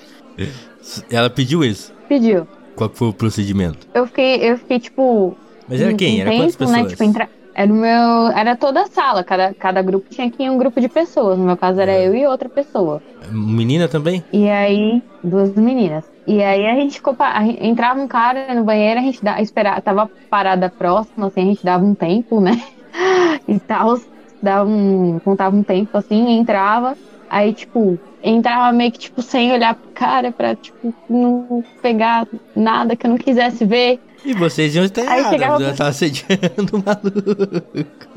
Ela 1.11 1.29
pediu 1.31 1.65
isso. 1.65 1.93
Pediu. 2.09 2.47
Qual 2.77 2.89
que 2.89 2.97
foi 2.99 3.09
o 3.09 3.13
procedimento? 3.13 3.87
Eu 3.93 4.07
fiquei, 4.07 4.37
eu 4.51 4.57
fiquei 4.59 4.79
tipo. 4.79 5.37
Mas 5.69 5.81
era 5.81 5.93
quem? 5.95 6.19
um 6.19 6.21
Era 6.23 6.31
quantas 6.31 6.57
tempo, 6.57 6.71
né, 6.71 6.77
pessoas? 6.79 6.93
tipo, 6.93 7.05
entra- 7.05 7.29
Era 7.55 7.73
o 7.73 7.75
meu. 7.75 8.29
Era 8.39 8.57
toda 8.57 8.83
a 8.83 8.87
sala. 8.87 9.25
Cada, 9.25 9.53
cada 9.55 9.83
grupo 9.83 10.09
tinha 10.09 10.27
aqui 10.29 10.49
um 10.49 10.57
grupo 10.57 10.81
de 10.81 10.89
pessoas. 10.89 11.37
No 11.39 11.45
meu 11.45 11.57
caso 11.57 11.81
era 11.81 11.91
É. 11.93 12.07
eu 12.07 12.15
e 12.15 12.25
outra 12.27 12.49
pessoa. 12.49 13.03
Menina 13.31 13.89
também? 13.89 14.23
E 14.33 14.49
aí, 14.49 15.03
duas 15.25 15.55
meninas. 15.57 16.05
E 16.27 16.43
aí 16.43 16.67
a 16.67 16.75
gente 16.77 16.95
ficou. 16.95 17.17
entrava 17.61 18.01
um 18.01 18.07
cara 18.07 18.55
no 18.55 18.63
banheiro, 18.65 19.01
a 19.01 19.03
gente 19.03 19.23
da, 19.25 19.41
esperava, 19.43 19.81
tava 19.81 20.09
parada 20.31 20.69
próxima, 20.71 21.27
assim, 21.27 21.41
a 21.43 21.45
gente 21.47 21.65
dava 21.65 21.85
um 21.85 21.95
tempo, 21.95 22.41
né? 22.41 22.63
E 23.49 23.59
tal. 23.59 23.99
Dava 24.43 24.69
um. 24.71 25.19
Contava 25.25 25.57
um 25.57 25.63
tempo 25.63 25.97
assim, 25.99 26.39
entrava. 26.39 26.97
Aí, 27.31 27.53
tipo, 27.53 27.99
entrava 28.23 28.73
meio 28.73 28.91
que, 28.93 28.99
tipo, 28.99 29.23
sem 29.23 29.53
olhar 29.53 29.75
pro 29.75 29.91
cara 29.93 30.33
pra, 30.33 30.55
tipo, 30.55 30.93
não 31.09 31.63
pegar 31.83 32.27
nada 32.57 32.97
que 32.97 33.07
eu 33.07 33.11
não 33.11 33.19
quisesse 33.19 33.65
ver. 33.65 34.01
E 34.25 34.35
vocês 34.35 34.75
iam 34.75 34.85
estar 34.85 35.03
Aí 35.03 35.21
errados. 35.21 35.31
chegava- 35.31 35.63
Ela 35.63 35.75
tava 35.77 35.91
assediando 35.91 36.77
o 36.77 36.83
maluco. 36.85 38.09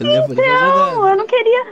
Eu. 0.00 0.28
Não, 0.34 1.08
eu 1.08 1.16
não 1.16 1.26
queria. 1.26 1.66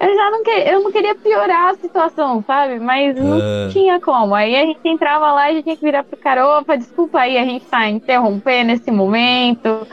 Eu 0.00 0.14
já 0.14 0.30
não, 0.30 0.42
que, 0.42 0.50
eu 0.50 0.82
não 0.82 0.90
queria 0.92 1.14
piorar 1.14 1.70
a 1.70 1.74
situação, 1.74 2.42
sabe? 2.46 2.78
Mas 2.78 3.14
não 3.16 3.38
Ah. 3.38 3.68
tinha 3.70 4.00
como. 4.00 4.34
Aí 4.34 4.56
a 4.56 4.64
gente 4.64 4.80
entrava 4.84 5.30
lá 5.32 5.50
e 5.52 5.56
já 5.56 5.62
tinha 5.62 5.76
que 5.76 5.84
virar 5.84 6.04
pro 6.04 6.16
cara, 6.18 6.58
opa, 6.58 6.76
desculpa 6.76 7.20
aí, 7.20 7.36
a 7.36 7.44
gente 7.44 7.66
tá 7.66 7.88
interrompendo 7.88 8.72
esse 8.72 8.90
momento. 8.90 9.86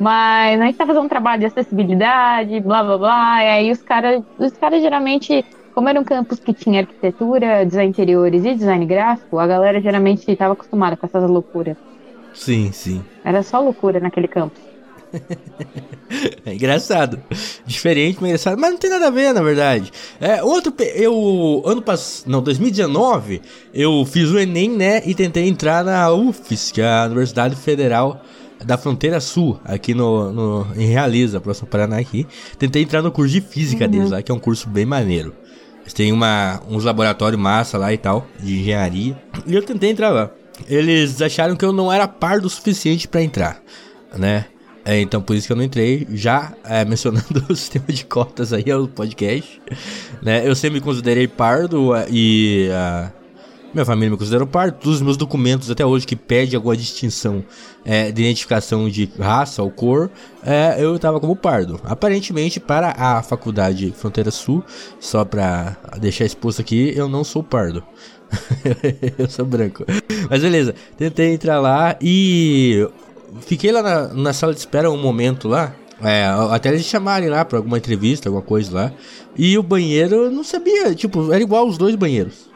Mas 0.00 0.60
a 0.60 0.64
gente 0.64 0.76
tá 0.76 0.86
fazendo 0.86 1.04
um 1.04 1.08
trabalho 1.08 1.40
de 1.40 1.46
acessibilidade, 1.46 2.58
blá 2.60 2.82
blá 2.82 2.98
blá. 2.98 3.44
E 3.44 3.48
aí 3.48 3.70
os 3.70 3.82
caras, 3.82 4.22
os 4.38 4.52
caras 4.56 4.80
geralmente, 4.82 5.44
como 5.74 5.88
era 5.88 6.00
um 6.00 6.04
campus 6.04 6.38
que 6.38 6.52
tinha 6.52 6.80
arquitetura, 6.80 7.64
design 7.64 7.90
interiores 7.90 8.44
e 8.44 8.54
design 8.54 8.84
gráfico, 8.86 9.38
a 9.38 9.46
galera 9.46 9.80
geralmente 9.80 10.30
estava 10.30 10.52
acostumada 10.52 10.96
com 10.96 11.06
essas 11.06 11.28
loucuras. 11.28 11.76
Sim, 12.34 12.70
sim. 12.72 13.04
Era 13.24 13.42
só 13.42 13.60
loucura 13.60 14.00
naquele 14.00 14.28
campus. 14.28 14.60
É 16.44 16.54
engraçado. 16.54 17.20
Diferente, 17.64 18.16
mas 18.20 18.30
engraçado. 18.30 18.58
Mas 18.58 18.72
não 18.72 18.78
tem 18.78 18.90
nada 18.90 19.06
a 19.06 19.10
ver, 19.10 19.32
na 19.32 19.42
verdade. 19.42 19.92
É, 20.20 20.42
outro. 20.42 20.74
Eu. 20.94 21.62
Ano 21.64 21.80
passado. 21.80 22.28
Não, 22.28 22.42
2019. 22.42 23.40
Eu 23.72 24.04
fiz 24.04 24.28
o 24.30 24.38
Enem, 24.38 24.70
né? 24.70 25.02
E 25.06 25.14
tentei 25.14 25.48
entrar 25.48 25.84
na 25.84 26.10
UFES, 26.10 26.72
que 26.72 26.80
é 26.80 26.88
a 26.88 27.04
Universidade 27.06 27.54
Federal 27.54 28.22
da 28.64 28.76
Fronteira 28.76 29.20
Sul, 29.20 29.58
aqui 29.64 29.94
no, 29.94 30.32
no 30.32 30.66
em 30.76 30.86
Realiza, 30.86 31.40
próximo 31.40 31.68
Paraná 31.68 31.98
aqui. 31.98 32.26
Tentei 32.58 32.82
entrar 32.82 33.02
no 33.02 33.12
curso 33.12 33.32
de 33.32 33.40
física 33.40 33.86
deles 33.86 34.10
lá, 34.10 34.22
que 34.22 34.32
é 34.32 34.34
um 34.34 34.38
curso 34.38 34.68
bem 34.68 34.84
maneiro. 34.84 35.32
Têm 35.94 36.12
uma, 36.12 36.60
uns 36.68 36.84
laboratórios 36.84 37.40
massa 37.40 37.76
lá 37.76 37.92
e 37.92 37.98
tal, 37.98 38.26
de 38.38 38.60
engenharia. 38.60 39.20
E 39.46 39.54
eu 39.54 39.62
tentei 39.62 39.90
entrar 39.90 40.10
lá. 40.10 40.30
Eles 40.68 41.20
acharam 41.20 41.56
que 41.56 41.64
eu 41.64 41.72
não 41.72 41.92
era 41.92 42.06
pardo 42.06 42.46
o 42.46 42.50
suficiente 42.50 43.08
pra 43.08 43.22
entrar, 43.22 43.60
né? 44.16 44.46
É, 44.84 44.98
então 44.98 45.20
por 45.20 45.36
isso 45.36 45.46
que 45.46 45.52
eu 45.52 45.56
não 45.56 45.64
entrei, 45.64 46.06
já 46.12 46.52
é, 46.64 46.84
mencionando 46.86 47.44
o 47.48 47.56
sistema 47.56 47.86
de 47.88 48.04
cotas 48.04 48.52
aí 48.52 48.70
ao 48.70 48.88
podcast, 48.88 49.60
né? 50.22 50.46
Eu 50.46 50.54
sempre 50.54 50.80
me 50.80 50.84
considerei 50.84 51.28
pardo 51.28 51.94
é, 51.94 52.06
e 52.10 52.68
a 52.72 53.10
minha 53.72 53.84
família 53.84 54.10
me 54.10 54.16
considerou 54.16 54.46
pardo. 54.46 54.78
Todos 54.78 54.96
os 54.96 55.02
meus 55.02 55.16
documentos 55.16 55.70
até 55.70 55.84
hoje 55.84 56.06
que 56.06 56.16
pede 56.16 56.56
alguma 56.56 56.76
distinção 56.76 57.44
é, 57.84 58.10
de 58.10 58.22
identificação 58.22 58.88
de 58.88 59.08
raça 59.18 59.62
ou 59.62 59.70
cor, 59.70 60.10
é, 60.44 60.76
eu 60.78 60.98
tava 60.98 61.20
como 61.20 61.36
pardo. 61.36 61.80
Aparentemente 61.84 62.58
para 62.58 62.94
a 62.96 63.22
faculdade 63.22 63.92
Fronteira 63.96 64.30
Sul, 64.30 64.64
só 64.98 65.24
pra 65.24 65.76
deixar 65.98 66.24
exposto 66.24 66.60
aqui, 66.60 66.92
eu 66.96 67.08
não 67.08 67.24
sou 67.24 67.42
pardo. 67.42 67.82
eu 69.18 69.28
sou 69.28 69.44
branco. 69.44 69.84
Mas 70.28 70.42
beleza, 70.42 70.74
tentei 70.96 71.32
entrar 71.32 71.60
lá 71.60 71.96
e 72.00 72.88
fiquei 73.42 73.72
lá 73.72 73.82
na, 73.82 74.08
na 74.08 74.32
sala 74.32 74.52
de 74.52 74.60
espera 74.60 74.90
um 74.90 75.00
momento 75.00 75.48
lá. 75.48 75.74
É, 76.02 76.24
até 76.50 76.70
eles 76.70 76.86
chamarem 76.86 77.28
lá 77.28 77.44
pra 77.44 77.58
alguma 77.58 77.76
entrevista, 77.76 78.28
alguma 78.28 78.42
coisa 78.42 78.72
lá. 78.72 78.92
E 79.36 79.58
o 79.58 79.62
banheiro 79.62 80.16
eu 80.24 80.30
não 80.30 80.42
sabia, 80.42 80.94
tipo, 80.94 81.32
era 81.32 81.42
igual 81.42 81.68
os 81.68 81.76
dois 81.76 81.94
banheiros. 81.94 82.49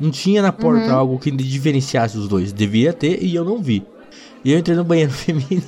Não 0.00 0.10
tinha 0.10 0.42
na 0.42 0.52
porta 0.52 0.86
Uhum. 0.86 0.94
algo 0.94 1.18
que 1.18 1.30
diferenciasse 1.30 2.16
os 2.18 2.28
dois. 2.28 2.52
Devia 2.52 2.92
ter 2.92 3.22
e 3.22 3.34
eu 3.34 3.44
não 3.44 3.62
vi. 3.62 3.84
E 4.44 4.52
eu 4.52 4.58
entrei 4.58 4.76
no 4.76 4.84
banheiro 4.84 5.10
feminino. 5.12 5.62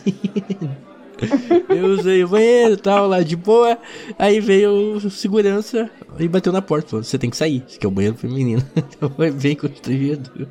eu 1.69 1.87
usei 1.87 2.23
o 2.25 2.29
banheiro 2.29 2.75
e 2.75 2.77
tal, 2.77 3.09
lá 3.09 3.23
de 3.23 3.37
boa. 3.37 3.79
Aí 4.19 4.41
veio 4.41 4.97
o 4.97 5.11
segurança 5.11 5.89
e 6.19 6.29
bateu 6.29 6.53
na 6.53 6.61
porta. 6.61 6.89
Falou, 6.91 7.05
você 7.05 7.19
tem 7.19 7.31
que 7.31 7.37
sair, 7.37 7.65
isso 7.67 7.77
aqui 7.77 7.87
é 7.87 7.89
o 7.89 7.93
banheiro 7.93 8.17
feminino. 8.17 8.63
Então 8.77 9.11
foi 9.11 9.31
bem 9.31 9.55
constrangedor. 9.57 10.47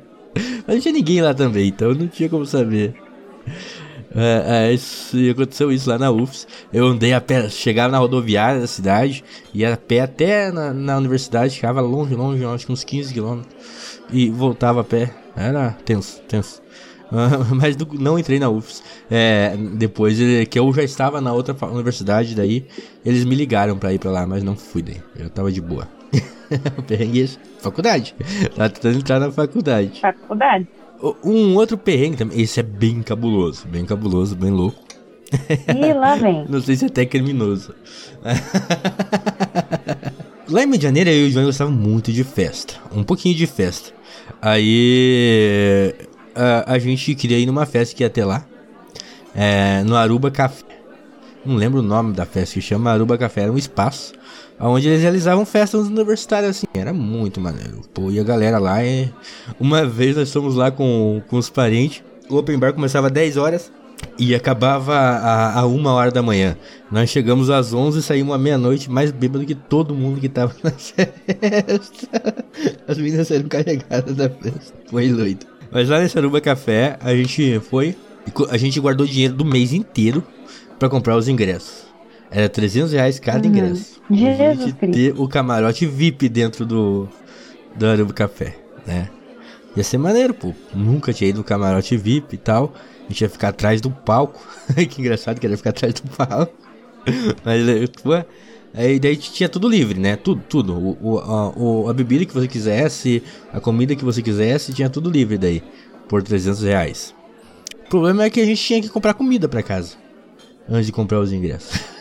Mas 0.66 0.76
não 0.76 0.80
tinha 0.80 0.94
ninguém 0.94 1.22
lá 1.22 1.32
também, 1.34 1.68
então 1.68 1.94
não 1.94 2.08
tinha 2.08 2.28
como 2.28 2.44
saber. 2.44 2.94
É, 4.16 4.68
é, 4.68 4.72
isso, 4.72 5.14
aconteceu 5.30 5.70
isso 5.70 5.90
lá 5.90 5.98
na 5.98 6.10
UFS. 6.10 6.46
Eu 6.72 6.86
andei 6.86 7.12
a 7.12 7.20
pé, 7.20 7.48
chegava 7.50 7.92
na 7.92 7.98
rodoviária 7.98 8.60
da 8.60 8.66
cidade, 8.66 9.22
ia 9.52 9.74
a 9.74 9.76
pé 9.76 10.00
até 10.00 10.50
na, 10.50 10.72
na 10.72 10.96
universidade, 10.96 11.54
ficava 11.54 11.80
longe, 11.82 12.14
longe, 12.14 12.44
acho 12.44 12.64
que 12.66 12.72
uns 12.72 12.82
15 12.82 13.12
quilômetros. 13.12 13.54
E 14.10 14.30
voltava 14.30 14.80
a 14.80 14.84
pé. 14.84 15.12
Era 15.36 15.76
tenso, 15.84 16.20
tenso. 16.26 16.62
Mas 17.54 17.76
do- 17.76 17.88
não 18.00 18.18
entrei 18.18 18.38
na 18.38 18.48
UFS. 18.48 18.82
É, 19.10 19.54
depois 19.74 20.18
que 20.50 20.58
eu 20.58 20.72
já 20.72 20.82
estava 20.82 21.20
na 21.20 21.32
outra 21.32 21.54
universidade, 21.68 22.34
daí 22.34 22.66
eles 23.04 23.24
me 23.24 23.34
ligaram 23.34 23.76
pra 23.76 23.92
ir 23.92 23.98
pra 23.98 24.10
lá, 24.10 24.26
mas 24.26 24.42
não 24.42 24.56
fui 24.56 24.82
daí. 24.82 24.96
Eu 25.16 25.28
tava 25.30 25.52
de 25.52 25.60
boa. 25.60 25.86
Perrengue 26.88 27.30
faculdade. 27.60 28.14
Tava 28.56 28.70
tentando 28.70 28.98
entrar 28.98 29.20
na 29.20 29.30
faculdade. 29.30 30.00
Faculdade. 30.00 30.66
Um 31.22 31.54
outro 31.56 31.76
perrengue 31.76 32.16
também, 32.16 32.40
esse 32.40 32.60
é 32.60 32.62
bem 32.62 33.02
cabuloso, 33.02 33.66
bem 33.66 33.84
cabuloso, 33.84 34.34
bem 34.34 34.50
louco. 34.50 34.82
E 35.68 35.92
lá 35.92 36.16
vem. 36.16 36.46
Não 36.48 36.60
sei 36.60 36.76
se 36.76 36.84
é 36.84 36.88
até 36.88 37.04
criminoso. 37.04 37.74
Lá 40.48 40.62
em 40.62 40.66
Medianeira, 40.66 41.10
eu 41.10 41.26
e 41.26 41.28
o 41.28 41.30
João 41.30 41.46
gostavam 41.46 41.74
muito 41.74 42.12
de 42.12 42.22
festa. 42.22 42.74
Um 42.94 43.02
pouquinho 43.02 43.34
de 43.34 43.48
festa. 43.48 43.92
Aí 44.40 45.92
a, 46.32 46.74
a 46.74 46.78
gente 46.78 47.16
queria 47.16 47.36
ir 47.36 47.46
numa 47.46 47.66
festa 47.66 47.96
que 47.96 48.04
ia 48.04 48.10
ter 48.10 48.24
lá. 48.24 48.46
É, 49.34 49.82
no 49.82 49.96
Aruba 49.96 50.30
Café. 50.30 50.64
Não 51.44 51.56
lembro 51.56 51.80
o 51.80 51.82
nome 51.82 52.12
da 52.12 52.24
festa 52.24 52.54
que 52.54 52.60
chama 52.60 52.92
Aruba 52.92 53.18
Café. 53.18 53.42
Era 53.42 53.52
um 53.52 53.58
espaço 53.58 54.12
onde 54.60 54.88
eles 54.88 55.02
realizavam 55.02 55.44
festas 55.44 55.86
universitárias 55.86 56.56
assim. 56.58 56.66
Era 56.74 56.92
muito 56.92 57.40
maneiro. 57.40 57.80
Pô, 57.92 58.10
e 58.10 58.18
a 58.20 58.24
galera 58.24 58.58
lá. 58.58 58.82
é- 58.82 59.10
Uma 59.60 59.84
vez 59.86 60.16
nós 60.16 60.32
fomos 60.32 60.54
lá 60.54 60.70
com, 60.70 61.22
com 61.28 61.36
os 61.36 61.48
parentes. 61.50 62.02
O 62.28 62.36
open 62.36 62.58
bar 62.58 62.72
começava 62.72 63.06
às 63.08 63.12
10 63.12 63.36
horas. 63.36 63.70
E 64.18 64.34
acabava 64.34 64.94
a, 64.94 65.60
a 65.60 65.66
uma 65.66 65.92
hora 65.92 66.10
da 66.10 66.22
manhã. 66.22 66.54
Nós 66.90 67.08
chegamos 67.08 67.48
às 67.48 67.72
11 67.72 67.98
e 67.98 68.02
saímos 68.02 68.34
à 68.34 68.38
meia-noite, 68.38 68.90
mais 68.90 69.10
bêbado 69.10 69.44
que 69.46 69.54
todo 69.54 69.94
mundo 69.94 70.20
que 70.20 70.28
tava 70.28 70.54
na 70.62 70.70
festa. 70.70 72.34
As 72.86 72.98
meninas 72.98 73.28
saíram 73.28 73.48
carregadas 73.48 74.14
da 74.16 74.28
festa. 74.28 74.74
Foi 74.90 75.08
doido. 75.08 75.46
Mas 75.70 75.88
lá 75.88 75.98
nesse 75.98 76.16
Aruba 76.18 76.40
Café, 76.42 76.98
a 77.00 77.14
gente 77.14 77.58
foi. 77.60 77.96
A 78.50 78.56
gente 78.58 78.78
guardou 78.80 79.06
dinheiro 79.06 79.34
do 79.34 79.44
mês 79.44 79.72
inteiro 79.72 80.22
pra 80.78 80.88
comprar 80.90 81.16
os 81.16 81.26
ingressos. 81.28 81.85
Era 82.30 82.48
300 82.48 82.92
reais 82.92 83.18
cada 83.20 83.46
ingresso. 83.46 84.00
Pra 84.06 84.16
Jesus 84.16 84.58
gente 84.60 84.72
Cristo. 84.74 84.94
ter 84.94 85.14
o 85.20 85.28
camarote 85.28 85.86
VIP 85.86 86.28
dentro 86.28 86.66
do, 86.66 87.08
do 87.76 87.86
Aruba 87.86 88.12
Café, 88.12 88.56
né? 88.86 89.08
Ia 89.76 89.84
ser 89.84 89.98
maneiro, 89.98 90.32
pô. 90.34 90.52
Nunca 90.74 91.12
tinha 91.12 91.28
ido 91.30 91.38
no 91.38 91.44
camarote 91.44 91.96
VIP 91.96 92.34
e 92.34 92.38
tal. 92.38 92.72
A 93.04 93.08
gente 93.08 93.20
ia 93.20 93.28
ficar 93.28 93.48
atrás 93.48 93.80
do 93.80 93.90
palco. 93.90 94.40
que 94.90 95.00
engraçado 95.00 95.38
que 95.38 95.46
era 95.46 95.56
ficar 95.56 95.70
atrás 95.70 95.94
do 95.94 96.02
palco. 96.16 96.52
Mas, 97.44 97.62
pô, 98.02 98.10
aí 98.74 98.98
daí 98.98 99.16
tinha 99.16 99.48
tudo 99.48 99.68
livre, 99.68 100.00
né? 100.00 100.16
Tudo, 100.16 100.42
tudo. 100.48 100.74
O, 100.74 100.98
o, 101.00 101.18
a, 101.18 101.48
o- 101.56 101.88
a 101.88 101.92
bebida 101.92 102.24
que 102.24 102.34
você 102.34 102.48
quisesse, 102.48 103.22
a 103.52 103.60
comida 103.60 103.94
que 103.94 104.04
você 104.04 104.20
quisesse, 104.22 104.72
tinha 104.72 104.90
tudo 104.90 105.08
livre 105.10 105.38
daí. 105.38 105.62
Por 106.08 106.22
300 106.22 106.62
reais. 106.62 107.14
O 107.86 107.88
problema 107.88 108.24
é 108.24 108.30
que 108.30 108.40
a 108.40 108.44
gente 108.44 108.60
tinha 108.62 108.80
que 108.82 108.88
comprar 108.88 109.14
comida 109.14 109.48
pra 109.48 109.62
casa. 109.62 109.94
Antes 110.68 110.86
de 110.86 110.92
comprar 110.92 111.20
os 111.20 111.32
ingressos. 111.32 111.78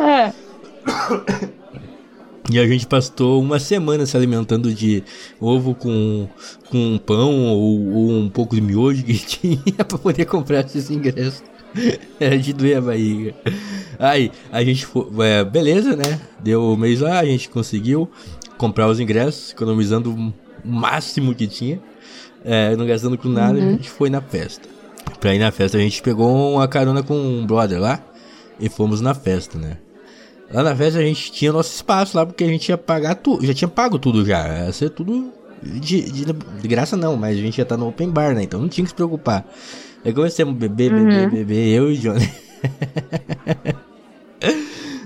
É. 0.00 0.32
E 2.50 2.58
a 2.58 2.66
gente 2.66 2.86
passou 2.86 3.40
uma 3.40 3.60
semana 3.60 4.04
se 4.04 4.16
alimentando 4.16 4.74
de 4.74 5.04
ovo 5.40 5.72
com, 5.72 6.28
com 6.68 6.98
pão 6.98 7.44
ou, 7.46 7.92
ou 7.92 8.10
um 8.10 8.28
pouco 8.28 8.56
de 8.56 8.60
miojo 8.60 9.04
que 9.04 9.14
tinha 9.24 9.84
pra 9.84 9.96
poder 9.96 10.24
comprar 10.24 10.66
esses 10.66 10.90
ingressos. 10.90 11.44
Era 12.18 12.36
de 12.36 12.52
doer 12.52 12.78
a 12.78 12.80
barriga. 12.80 13.34
Aí, 13.96 14.32
a 14.50 14.64
gente 14.64 14.84
foi. 14.84 15.06
é, 15.20 15.44
beleza, 15.44 15.94
né? 15.94 16.20
Deu 16.42 16.72
o 16.72 16.76
mês 16.76 17.00
lá, 17.00 17.20
a 17.20 17.24
gente 17.24 17.48
conseguiu 17.48 18.10
comprar 18.58 18.88
os 18.88 18.98
ingressos, 18.98 19.52
economizando 19.52 20.12
o 20.12 20.34
máximo 20.64 21.32
que 21.32 21.46
tinha. 21.46 21.80
É, 22.44 22.74
não 22.74 22.86
gastando 22.86 23.16
com 23.16 23.28
nada, 23.28 23.58
a 23.58 23.60
gente 23.60 23.88
foi 23.88 24.10
na 24.10 24.20
festa. 24.20 24.79
Pra 25.18 25.34
ir 25.34 25.38
na 25.38 25.50
festa, 25.50 25.76
a 25.76 25.80
gente 25.80 26.02
pegou 26.02 26.54
uma 26.54 26.68
carona 26.68 27.02
com 27.02 27.14
um 27.14 27.46
brother 27.46 27.80
lá 27.80 28.02
e 28.58 28.68
fomos 28.68 29.00
na 29.00 29.14
festa, 29.14 29.58
né? 29.58 29.78
Lá 30.52 30.62
na 30.62 30.74
festa 30.74 30.98
a 30.98 31.02
gente 31.02 31.30
tinha 31.32 31.52
nosso 31.52 31.74
espaço 31.74 32.16
lá, 32.16 32.26
porque 32.26 32.44
a 32.44 32.48
gente 32.48 32.68
ia 32.68 32.78
pagar 32.78 33.14
tudo, 33.16 33.46
já 33.46 33.54
tinha 33.54 33.68
pago 33.68 33.98
tudo 33.98 34.24
já. 34.24 34.66
Ia 34.66 34.72
ser 34.72 34.90
tudo 34.90 35.32
de, 35.62 36.02
de, 36.10 36.24
de 36.24 36.68
graça 36.68 36.96
não, 36.96 37.16
mas 37.16 37.38
a 37.38 37.40
gente 37.40 37.58
ia 37.58 37.62
estar 37.62 37.76
no 37.76 37.88
open 37.88 38.10
bar, 38.10 38.34
né? 38.34 38.42
Então 38.42 38.60
não 38.60 38.68
tinha 38.68 38.84
que 38.84 38.90
se 38.90 38.94
preocupar. 38.94 39.46
Aí 40.04 40.12
começamos 40.12 40.54
a 40.54 40.58
beber, 40.58 40.92
beber, 40.92 41.30
beber, 41.30 41.68
eu 41.68 41.90
e 41.92 41.94
o 41.94 41.98
Johnny. 41.98 42.30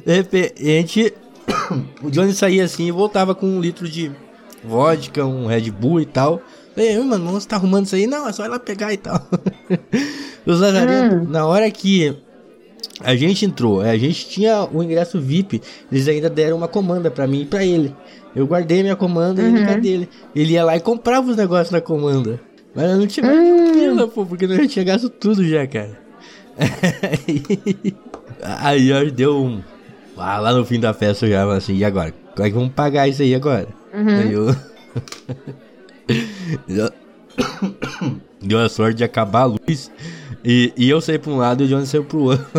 De 0.06 0.14
repente, 0.14 1.14
o 2.02 2.10
Johnny 2.10 2.32
saía 2.32 2.64
assim 2.64 2.86
e 2.86 2.92
voltava 2.92 3.34
com 3.34 3.46
um 3.46 3.60
litro 3.60 3.88
de 3.88 4.10
vodka, 4.62 5.24
um 5.24 5.46
Red 5.46 5.70
Bull 5.70 6.00
e 6.00 6.06
tal. 6.06 6.40
"Ô, 6.76 7.04
mano, 7.04 7.32
você 7.32 7.48
tá 7.48 7.56
arrumando 7.56 7.86
isso 7.86 7.94
aí? 7.94 8.06
Não, 8.06 8.28
é 8.28 8.32
só 8.32 8.44
ir 8.44 8.48
lá 8.48 8.58
pegar 8.58 8.92
e 8.92 8.96
tal. 8.96 9.20
Os 10.46 10.60
lazarentos, 10.60 11.28
na 11.28 11.46
hora 11.46 11.70
que 11.70 12.14
a 13.00 13.16
gente 13.16 13.44
entrou, 13.44 13.80
a 13.80 13.96
gente 13.96 14.28
tinha 14.28 14.68
o 14.70 14.82
ingresso 14.82 15.20
VIP, 15.20 15.60
eles 15.90 16.06
ainda 16.06 16.28
deram 16.28 16.56
uma 16.56 16.68
comanda 16.68 17.10
pra 17.10 17.26
mim 17.26 17.42
e 17.42 17.46
pra 17.46 17.64
ele. 17.64 17.94
Eu 18.36 18.46
guardei 18.46 18.82
minha 18.82 18.96
comanda 18.96 19.40
e 19.40 19.46
ele 19.46 19.64
com 19.64 19.72
a 19.72 19.76
dele. 19.76 20.08
Ele 20.34 20.52
ia 20.52 20.64
lá 20.64 20.76
e 20.76 20.80
comprava 20.80 21.30
os 21.30 21.36
negócios 21.36 21.70
na 21.70 21.80
comanda. 21.80 22.40
Mas 22.74 22.90
eu 22.90 22.96
não 22.96 23.06
tinha 23.06 23.24
mais 23.26 23.70
pila, 23.70 24.08
pô, 24.08 24.26
porque 24.26 24.44
eu 24.44 24.56
já 24.56 24.66
tinha 24.66 24.84
gasto 24.84 25.08
tudo 25.08 25.46
já, 25.46 25.66
cara. 25.66 25.96
aí 28.42 28.92
ó, 28.92 29.04
deu 29.10 29.42
um. 29.42 29.62
Ah, 30.16 30.38
lá 30.38 30.52
no 30.52 30.64
fim 30.64 30.78
da 30.78 30.92
festa 30.92 31.26
eu 31.26 31.30
já 31.30 31.52
assim, 31.52 31.76
e 31.76 31.84
agora? 31.84 32.12
Como 32.34 32.46
é 32.46 32.50
que 32.50 32.56
vamos 32.56 32.72
pagar 32.72 33.08
isso 33.08 33.22
aí 33.22 33.34
agora? 33.34 33.68
Aí 33.92 34.32
eu. 34.32 34.54
Deu- 38.42 38.58
a 38.60 38.68
sorte 38.68 38.98
de 38.98 39.04
acabar 39.04 39.42
a 39.42 39.46
luz. 39.46 39.90
E, 40.44 40.72
e 40.76 40.90
eu 40.90 41.00
saí 41.00 41.18
pra 41.18 41.30
um 41.32 41.36
lado 41.36 41.62
e 41.62 41.66
o 41.66 41.68
Johnny 41.68 41.86
saiu 41.86 42.04
pro 42.04 42.22
outro. 42.24 42.44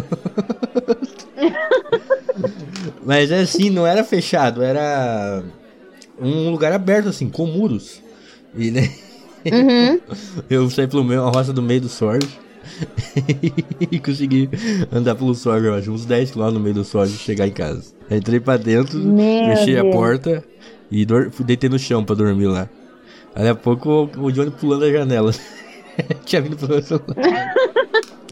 Mas 3.05 3.31
assim, 3.31 3.69
não 3.69 3.85
era 3.85 4.03
fechado, 4.03 4.63
era 4.63 5.43
um 6.19 6.49
lugar 6.49 6.71
aberto, 6.73 7.09
assim, 7.09 7.29
com 7.29 7.45
muros. 7.45 8.01
E 8.57 8.71
né, 8.71 8.89
Uhum. 9.45 9.99
eu 10.49 10.67
saí 10.71 10.87
pelo 10.87 11.03
meio, 11.03 11.21
a 11.23 11.29
roça 11.29 11.53
do 11.53 11.61
meio 11.61 11.81
do 11.81 11.89
Sorge. 11.89 12.27
e 13.91 13.99
consegui 13.99 14.49
andar 14.91 15.13
pelo 15.13 15.35
Sorge, 15.35 15.67
eu 15.67 15.75
acho, 15.75 15.91
uns 15.91 16.03
10 16.05 16.31
km 16.31 16.49
no 16.51 16.59
meio 16.59 16.73
do 16.73 16.83
Sorge 16.83 17.13
e 17.13 17.17
chegar 17.17 17.47
em 17.47 17.51
casa. 17.51 17.93
Entrei 18.09 18.39
pra 18.39 18.57
dentro, 18.57 18.97
Meu 18.99 19.55
fechei 19.55 19.77
a 19.77 19.83
Deus. 19.83 19.93
porta 19.95 20.43
e 20.91 21.05
deitei 21.45 21.69
no 21.69 21.77
chão 21.77 22.03
pra 22.03 22.15
dormir 22.15 22.47
lá. 22.47 22.67
Aí 23.35 23.47
a 23.47 23.53
pouco 23.53 24.09
o, 24.17 24.31
Johnny 24.31 24.51
pulando 24.51 24.85
a 24.85 24.91
janela. 24.91 25.31
Tinha 26.25 26.41
vindo 26.41 26.61
outro 26.73 27.01
lado. 27.07 27.15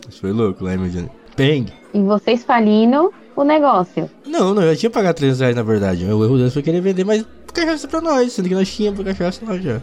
Isso 0.10 0.22
foi 0.22 0.32
louco 0.32 0.64
lá, 0.64 0.78
meu 0.78 0.90
Johnny. 0.90 1.10
Peng. 1.36 1.66
E 1.94 2.02
vocês 2.02 2.44
falindo 2.44 3.12
o 3.36 3.44
negócio. 3.44 4.10
Não, 4.26 4.54
não, 4.54 4.64
eu 4.64 4.76
tinha 4.76 4.90
pagado 4.90 5.18
300 5.18 5.40
reais 5.40 5.56
na 5.56 5.64
verdade. 5.64 6.06
O 6.06 6.24
erro 6.24 6.38
dele 6.38 6.52
foi 6.52 6.62
querer 6.62 6.82
vender 6.82 7.04
mais 7.04 7.26
cachaça 7.54 7.88
pra 7.88 8.02
nós, 8.02 8.34
sendo 8.34 8.50
que 8.50 8.56
nós 8.56 8.74
tínhamos 8.74 9.04
cachaça 9.04 9.46
lá 9.46 9.58
já. 9.58 9.82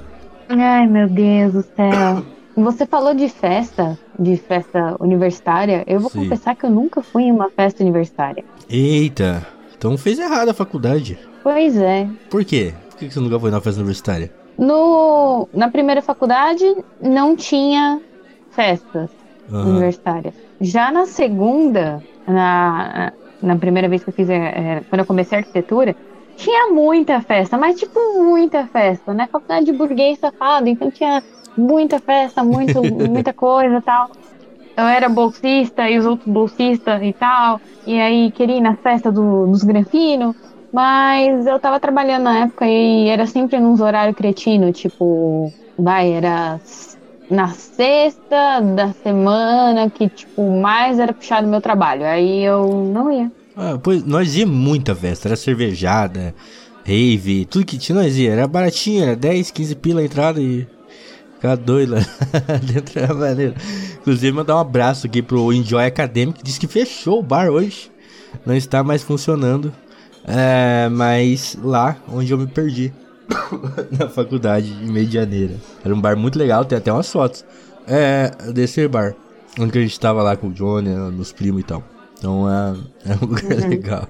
Ai, 0.49 0.87
meu 0.87 1.09
Deus 1.09 1.53
do 1.53 1.63
céu. 1.63 2.25
Você 2.57 2.85
falou 2.85 3.15
de 3.15 3.29
festa, 3.29 3.99
de 4.19 4.37
festa 4.37 4.97
universitária. 5.01 5.85
Eu 5.87 6.01
vou 6.01 6.11
Sim. 6.11 6.21
confessar 6.21 6.55
que 6.57 6.67
eu 6.67 6.71
nunca 6.71 7.03
fui 7.03 7.25
em 7.25 7.33
uma 7.33 7.51
festa 7.51 7.83
universitária. 7.83 8.45
Eita, 8.69 9.47
então 9.77 9.97
fez 9.97 10.19
errado 10.19 10.49
a 10.49 10.55
faculdade. 10.55 11.19
Pois 11.43 11.77
é. 11.77 12.09
Por 12.29 12.45
quê? 12.45 12.75
Por 12.91 12.99
que 12.99 13.11
você 13.11 13.21
nunca 13.21 13.39
foi 13.39 13.51
na 13.51 13.61
festa 13.61 13.81
universitária? 13.81 14.40
No, 14.61 15.49
na 15.55 15.71
primeira 15.71 16.03
faculdade 16.03 16.65
não 17.01 17.35
tinha 17.37 18.01
festas 18.51 19.11
Aham. 19.49 19.61
universitárias. 19.63 20.35
Já 20.61 20.93
na 20.93 21.07
segunda, 21.07 22.05
na, 22.27 23.13
na 23.41 23.59
primeira 23.59 23.89
vez 23.89 24.05
que 24.05 24.11
eu 24.11 24.15
fiz, 24.15 24.29
é, 24.31 24.79
é, 24.81 24.85
quando 24.85 25.01
eu 25.01 25.07
comecei 25.07 25.39
arquitetura, 25.39 25.97
tinha 26.37 26.73
muita 26.73 27.23
festa, 27.23 27.57
mas 27.59 27.77
tipo 27.79 27.99
muita 28.25 28.69
festa, 28.69 29.15
né? 29.15 29.29
Faculdade 29.33 29.67
de 29.67 29.73
burguês 29.73 30.19
safado, 30.19 30.69
então 30.69 30.91
tinha 30.91 31.23
muita 31.57 32.01
festa, 32.01 32.45
muito, 32.45 32.83
muita 32.85 33.33
coisa 33.35 33.79
e 33.79 33.83
tal. 33.83 34.09
Eu 34.77 34.87
era 34.87 35.09
bolsista 35.09 35.91
e 35.91 35.99
os 35.99 36.07
outros 36.07 36.33
bolsistas 36.33 37.03
e 37.03 37.13
tal, 37.15 37.61
e 37.85 38.01
aí 38.01 38.33
queria 38.33 38.57
ir 38.59 38.61
na 38.61 38.77
festa 38.79 39.13
do- 39.13 39.47
dos 39.49 39.63
granfinos, 39.63 40.35
Mas 40.73 41.47
eu 41.47 41.59
tava 41.59 41.81
trabalhando 41.81 42.25
na 42.25 42.39
época 42.41 42.67
e 42.67 43.09
era 43.09 43.27
sempre 43.27 43.59
nos 43.59 43.81
horários 43.81 44.17
cretinos, 44.17 44.79
tipo, 44.79 45.53
vai, 45.77 46.13
era 46.13 46.61
na 47.29 47.49
sexta 47.49 48.61
da 48.61 48.93
semana 48.93 49.89
que, 49.91 50.09
tipo, 50.09 50.61
mais 50.61 50.99
era 50.99 51.13
puxado 51.13 51.47
meu 51.47 51.61
trabalho. 51.61 52.05
Aí 52.05 52.45
eu 52.45 52.91
não 52.93 53.11
ia. 53.11 53.31
Ah, 53.57 53.79
pois 53.83 54.05
nós 54.05 54.37
ia 54.37 54.47
muita 54.47 54.95
festa, 54.95 55.29
era 55.29 55.37
cervejada, 55.37 56.35
rave, 56.85 57.47
tudo 57.47 57.65
que 57.65 57.79
tinha 57.79 58.01
nós 58.01 58.17
ia. 58.17 58.33
Era 58.33 58.47
baratinho, 58.47 59.03
era 59.03 59.17
10, 59.17 59.51
15 59.51 59.75
pila 59.77 60.01
a 60.01 60.05
entrada 60.05 60.41
e 60.41 60.67
ficar 61.35 61.57
doido 61.57 61.95
lá 61.95 62.01
dentro 62.63 63.07
da 63.07 63.15
maneira. 63.15 63.55
Inclusive, 64.01 64.33
mandar 64.33 64.57
um 64.57 64.61
abraço 64.61 65.07
aqui 65.07 65.21
pro 65.21 65.53
Enjoy 65.53 65.85
Academy, 65.85 66.33
que 66.33 66.45
disse 66.45 66.61
que 66.61 66.69
fechou 66.69 67.19
o 67.19 67.23
bar 67.23 67.49
hoje. 67.49 67.91
Não 68.47 68.55
está 68.55 68.85
mais 68.85 69.03
funcionando. 69.03 69.73
É, 70.25 70.89
mas 70.91 71.57
lá 71.63 71.97
onde 72.13 72.33
eu 72.33 72.39
me 72.39 72.47
perdi. 72.47 72.93
na 73.99 74.09
faculdade 74.09 74.73
de 74.73 74.91
Medianeira. 74.91 75.55
Era 75.85 75.95
um 75.95 76.01
bar 76.01 76.17
muito 76.17 76.39
legal, 76.39 76.65
tem 76.65 76.79
até 76.79 76.93
umas 76.93 77.11
fotos. 77.11 77.45
É, 77.87 78.31
desse 78.53 78.87
bar. 78.89 79.15
Onde 79.59 79.79
a 79.79 79.83
gente 79.83 79.99
tava 79.99 80.23
lá 80.23 80.37
com 80.37 80.49
o 80.49 80.53
Johnny, 80.53 80.91
nos 80.91 81.33
primos 81.33 81.61
e 81.61 81.65
tal. 81.65 81.83
Então 82.19 82.49
é, 82.49 82.77
é 83.11 83.15
um 83.15 83.27
lugar 83.27 83.45
uhum. 83.45 83.69
legal. 83.69 84.09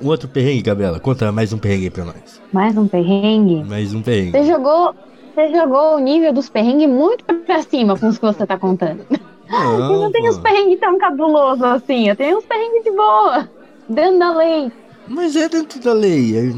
um 0.00 0.06
outro 0.06 0.28
perrengue, 0.28 0.62
Gabriela. 0.62 1.00
Conta 1.00 1.32
mais 1.32 1.52
um 1.52 1.58
perrengue 1.58 1.90
pra 1.90 2.04
nós. 2.04 2.40
Mais 2.52 2.76
um 2.76 2.86
perrengue? 2.86 3.64
Mais 3.64 3.94
um 3.94 4.02
perrengue. 4.02 4.32
Você 4.32 4.44
jogou, 4.44 4.94
você 5.34 5.52
jogou 5.52 5.96
o 5.96 5.98
nível 5.98 6.32
dos 6.32 6.48
perrengues 6.48 6.88
muito 6.88 7.24
pra 7.24 7.62
cima 7.62 7.98
com 7.98 8.08
os 8.08 8.18
que 8.18 8.26
você 8.26 8.46
tá 8.46 8.58
contando. 8.58 9.04
Não, 9.48 9.78
eu 9.78 10.00
não 10.00 10.12
tenho 10.12 10.30
os 10.30 10.38
perrengues 10.38 10.80
tão 10.80 10.98
cabulosos 10.98 11.64
assim. 11.64 12.08
Eu 12.08 12.16
tenho 12.16 12.38
uns 12.38 12.44
perrengues 12.46 12.84
de 12.84 12.90
boa. 12.90 13.48
Dentro 13.88 14.18
da 14.18 14.36
lei. 14.36 14.72
Mas 15.06 15.36
é 15.36 15.48
dentro 15.48 15.80
da 15.80 15.92
lei. 15.92 16.54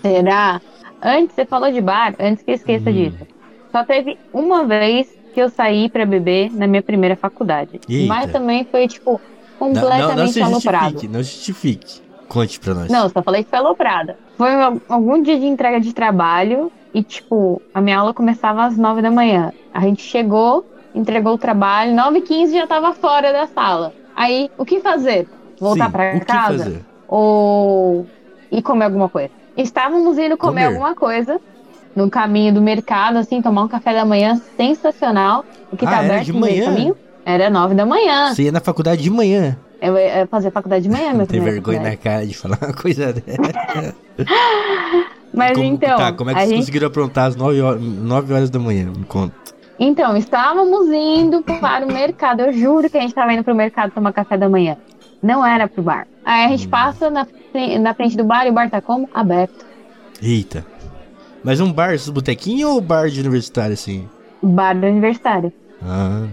Será? 0.00 0.60
Antes, 1.02 1.34
você 1.34 1.44
falou 1.44 1.70
de 1.70 1.80
bar, 1.80 2.14
antes 2.18 2.42
que 2.42 2.50
eu 2.50 2.54
esqueça 2.54 2.90
hum. 2.90 2.92
disso. 2.92 3.26
Só 3.70 3.84
teve 3.84 4.18
uma 4.32 4.64
vez 4.64 5.14
que 5.34 5.40
eu 5.40 5.50
saí 5.50 5.88
para 5.90 6.06
beber 6.06 6.50
na 6.52 6.66
minha 6.66 6.82
primeira 6.82 7.14
faculdade. 7.14 7.80
Eita. 7.88 8.08
Mas 8.08 8.32
também 8.32 8.64
foi, 8.64 8.88
tipo, 8.88 9.20
completamente 9.58 10.38
não, 10.38 10.46
não, 10.46 10.50
não 10.50 10.56
aloprado. 10.56 11.08
Não 11.08 11.22
justifique. 11.22 12.00
Conte 12.26 12.58
pra 12.58 12.74
nós. 12.74 12.90
Não, 12.90 13.08
só 13.08 13.22
falei 13.22 13.44
que 13.44 13.50
foi 13.50 13.58
aloprada. 13.58 14.18
Foi 14.36 14.50
algum 14.88 15.22
dia 15.22 15.38
de 15.38 15.46
entrega 15.46 15.80
de 15.80 15.92
trabalho 15.92 16.72
e, 16.92 17.02
tipo, 17.02 17.60
a 17.74 17.80
minha 17.80 17.98
aula 17.98 18.14
começava 18.14 18.64
às 18.64 18.76
nove 18.76 19.02
da 19.02 19.10
manhã. 19.10 19.52
A 19.72 19.80
gente 19.80 20.02
chegou, 20.02 20.66
entregou 20.94 21.34
o 21.34 21.38
trabalho, 21.38 21.94
nove 21.94 22.18
e 22.18 22.22
quinze 22.22 22.56
já 22.56 22.66
tava 22.66 22.94
fora 22.94 23.32
da 23.32 23.46
sala. 23.46 23.92
Aí, 24.14 24.50
o 24.56 24.64
que 24.64 24.80
fazer? 24.80 25.28
Voltar 25.58 25.90
para 25.90 26.20
casa? 26.20 26.80
Ou 27.08 28.06
ir 28.50 28.62
comer 28.62 28.86
alguma 28.86 29.08
coisa? 29.08 29.30
Estávamos 29.56 30.18
indo 30.18 30.36
comer, 30.36 30.64
comer. 30.64 30.64
alguma 30.66 30.94
coisa 30.94 31.40
no 31.94 32.10
caminho 32.10 32.52
do 32.52 32.60
mercado, 32.60 33.16
assim, 33.16 33.40
tomar 33.40 33.62
um 33.62 33.68
café 33.68 33.94
da 33.94 34.04
manhã 34.04 34.40
sensacional. 34.56 35.44
O 35.72 35.76
que 35.76 35.86
ah, 35.86 35.90
tá 35.90 35.98
aberto 36.00 36.32
no 36.34 36.46
caminho 36.46 36.96
era 37.24 37.48
nove 37.48 37.74
da 37.74 37.86
manhã. 37.86 38.34
Você 38.34 38.44
ia 38.44 38.52
na 38.52 38.60
faculdade 38.60 39.02
de 39.02 39.10
manhã? 39.10 39.56
Eu 39.80 39.96
ia 39.96 40.26
fazer 40.26 40.50
faculdade 40.50 40.84
de 40.84 40.90
manhã, 40.90 41.12
meu 41.14 41.26
Tem 41.26 41.40
vergonha 41.40 41.80
na 41.80 41.96
cara 41.96 42.26
de 42.26 42.34
falar 42.34 42.58
uma 42.62 42.74
coisa 42.74 43.12
dessa. 43.14 43.94
Mas 45.32 45.52
como, 45.52 45.64
então. 45.64 45.96
Tá, 45.96 46.12
como 46.12 46.30
é 46.30 46.34
que 46.34 46.40
vocês 46.40 46.50
gente... 46.50 46.60
conseguiram 46.60 46.86
aprontar 46.88 47.26
às 47.26 47.36
9 47.36 47.60
horas, 47.60 47.82
9 47.82 48.34
horas 48.34 48.50
da 48.50 48.58
manhã? 48.58 48.92
Me 48.96 49.04
conta. 49.04 49.34
Então, 49.78 50.16
estávamos 50.16 50.88
indo 50.88 51.42
para 51.42 51.84
o 51.84 51.92
mercado. 51.92 52.40
Eu 52.40 52.52
juro 52.52 52.88
que 52.88 52.96
a 52.96 53.00
gente 53.00 53.10
estava 53.10 53.32
indo 53.32 53.44
para 53.44 53.52
o 53.52 53.56
mercado 53.56 53.92
tomar 53.92 54.12
café 54.12 54.38
da 54.38 54.48
manhã. 54.48 54.76
Não 55.22 55.44
era 55.44 55.68
pro 55.68 55.82
bar. 55.82 56.06
Aí 56.24 56.44
a 56.44 56.48
gente 56.48 56.66
hum. 56.66 56.70
passa 56.70 57.10
na, 57.10 57.26
na 57.80 57.94
frente 57.94 58.16
do 58.16 58.24
bar 58.24 58.46
e 58.46 58.50
o 58.50 58.52
bar 58.52 58.70
tá 58.70 58.80
como? 58.80 59.08
Aberto. 59.14 59.64
Eita. 60.22 60.64
Mas 61.42 61.60
um 61.60 61.72
bar, 61.72 61.94
esses 61.94 62.08
botequinhos 62.08 62.70
ou 62.70 62.80
bar 62.80 63.08
de 63.08 63.20
universitário, 63.20 63.74
assim? 63.74 64.08
Bar 64.42 64.74
de 64.74 64.86
universitário. 64.86 65.52
Ah. 65.82 66.26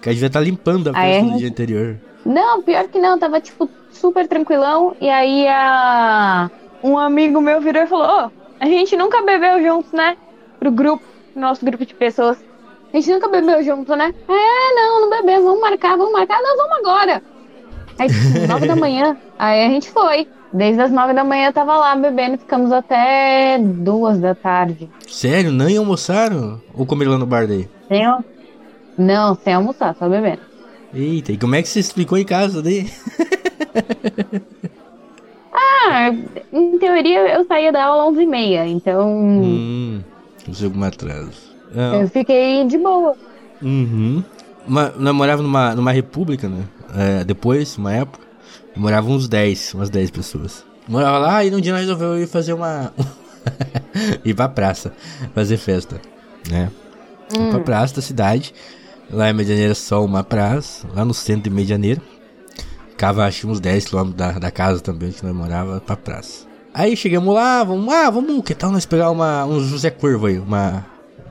Que 0.00 0.08
a 0.08 0.12
gente 0.12 0.20
vai 0.20 0.28
estar 0.28 0.40
tá 0.40 0.44
limpando 0.44 0.88
a 0.88 0.94
festa 0.94 1.20
gente... 1.20 1.32
do 1.32 1.38
dia 1.38 1.48
anterior. 1.48 1.96
Não, 2.24 2.62
pior 2.62 2.88
que 2.88 2.98
não, 2.98 3.18
tava 3.18 3.40
tipo 3.40 3.68
super 3.90 4.26
tranquilão. 4.26 4.96
E 5.00 5.08
aí 5.08 5.46
a... 5.48 6.50
um 6.82 6.96
amigo 6.96 7.40
meu 7.40 7.60
virou 7.60 7.82
e 7.82 7.86
falou: 7.86 8.06
Ô, 8.06 8.26
oh, 8.26 8.30
a 8.60 8.66
gente 8.66 8.96
nunca 8.96 9.22
bebeu 9.22 9.62
juntos, 9.62 9.92
né? 9.92 10.16
Pro 10.58 10.70
grupo, 10.70 11.04
nosso 11.36 11.64
grupo 11.64 11.84
de 11.84 11.94
pessoas. 11.94 12.42
A 12.92 12.96
gente 12.96 13.10
nunca 13.12 13.28
bebeu 13.28 13.62
junto, 13.62 13.94
né? 13.96 14.14
É, 14.28 14.74
não, 14.74 15.00
não 15.02 15.10
bebeu, 15.10 15.42
vamos 15.44 15.60
marcar, 15.60 15.96
vamos 15.96 16.12
marcar, 16.12 16.40
nós 16.40 16.56
vamos 16.56 16.78
agora. 16.78 17.22
Aí, 17.98 18.08
tipo, 18.08 18.46
nove 18.46 18.66
da 18.66 18.76
manhã, 18.76 19.16
aí 19.38 19.64
a 19.64 19.68
gente 19.68 19.90
foi. 19.90 20.26
Desde 20.52 20.80
as 20.80 20.90
nove 20.92 21.12
da 21.12 21.24
manhã 21.24 21.50
tava 21.50 21.76
lá 21.76 21.96
bebendo, 21.96 22.38
ficamos 22.38 22.70
até 22.70 23.58
duas 23.58 24.20
da 24.20 24.34
tarde. 24.34 24.88
Sério? 25.08 25.50
Nem 25.50 25.76
almoçaram? 25.76 26.60
Ou 26.72 26.86
comeram 26.86 27.12
lá 27.12 27.18
no 27.18 27.26
bar 27.26 27.48
daí? 27.48 27.68
Sem, 27.88 28.04
não, 28.96 29.34
sem 29.34 29.52
almoçar, 29.52 29.96
só 29.98 30.08
bebendo. 30.08 30.42
Eita, 30.94 31.32
e 31.32 31.38
como 31.38 31.56
é 31.56 31.62
que 31.62 31.68
você 31.68 31.80
explicou 31.80 32.16
em 32.16 32.24
casa 32.24 32.62
daí? 32.62 32.88
ah, 35.52 36.14
em 36.52 36.78
teoria 36.78 37.34
eu 37.34 37.44
saía 37.46 37.72
da 37.72 37.84
aula 37.84 38.12
às 38.12 38.16
11h30, 38.16 38.66
então. 38.68 39.10
Hum, 39.10 40.00
não 40.46 40.54
sei 40.54 40.66
algum 40.66 40.84
atraso. 40.84 41.54
Não. 41.74 42.02
Eu 42.02 42.08
fiquei 42.08 42.64
de 42.64 42.78
boa. 42.78 43.16
Uhum. 43.60 44.22
Nós 44.68 45.14
morava 45.14 45.42
numa, 45.42 45.74
numa 45.74 45.90
república, 45.90 46.48
né? 46.48 46.62
É, 46.94 47.24
depois, 47.24 47.76
uma 47.76 47.92
época. 47.92 48.24
Moravam 48.76 49.14
uns 49.14 49.28
10, 49.28 49.74
umas 49.74 49.90
10 49.90 50.10
pessoas. 50.10 50.64
Morava 50.88 51.18
lá 51.18 51.44
e 51.44 51.50
num 51.50 51.60
dia 51.60 51.72
nós 51.72 51.82
resolveu 51.82 52.18
ir 52.18 52.26
fazer 52.26 52.52
uma. 52.52 52.92
ir 54.24 54.34
pra 54.34 54.48
praça, 54.48 54.92
fazer 55.34 55.56
festa, 55.56 56.00
né? 56.48 56.70
Hum. 57.36 57.50
Pra 57.50 57.60
praça 57.60 57.96
da 57.96 58.02
cidade. 58.02 58.54
Lá 59.10 59.30
em 59.30 59.34
Medianeira 59.34 59.74
só 59.74 60.04
uma 60.04 60.24
praça, 60.24 60.88
lá 60.94 61.04
no 61.04 61.14
centro 61.14 61.44
de 61.44 61.50
Medianeira. 61.50 62.00
Ficava 62.90 63.24
acho 63.24 63.48
uns 63.48 63.60
10 63.60 63.86
km 63.86 64.10
da, 64.10 64.32
da 64.32 64.50
casa 64.50 64.80
também 64.80 65.12
que 65.12 65.24
nós 65.24 65.34
morava 65.34 65.80
pra 65.80 65.96
praça. 65.96 66.46
Aí 66.72 66.96
chegamos 66.96 67.32
lá, 67.34 67.62
vamos 67.62 67.86
lá, 67.86 68.10
vamos, 68.10 68.42
que 68.44 68.54
tal 68.54 68.72
nós 68.72 68.86
pegar 68.86 69.10
uma, 69.10 69.44
um 69.44 69.60
José 69.60 69.90
Corvo 69.90 70.26
aí, 70.26 70.38
uma. 70.38 70.84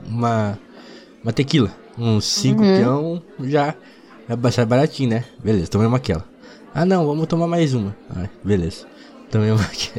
Uma. 0.06 0.58
Uma 1.22 1.32
tequila. 1.32 1.70
Uns 1.98 2.24
5 2.24 2.62
uhum. 2.62 2.76
peão 2.76 3.22
já. 3.40 3.74
É 4.28 4.64
baratinho, 4.64 5.10
né? 5.10 5.24
Beleza, 5.42 5.68
tomamos 5.68 5.96
aquela. 5.96 6.24
Ah 6.74 6.84
não, 6.84 7.06
vamos 7.06 7.26
tomar 7.26 7.46
mais 7.46 7.74
uma. 7.74 7.94
Ah, 8.10 8.28
beleza. 8.42 8.86
Tomei 9.30 9.50
uma 9.50 9.62
aqui. 9.62 9.90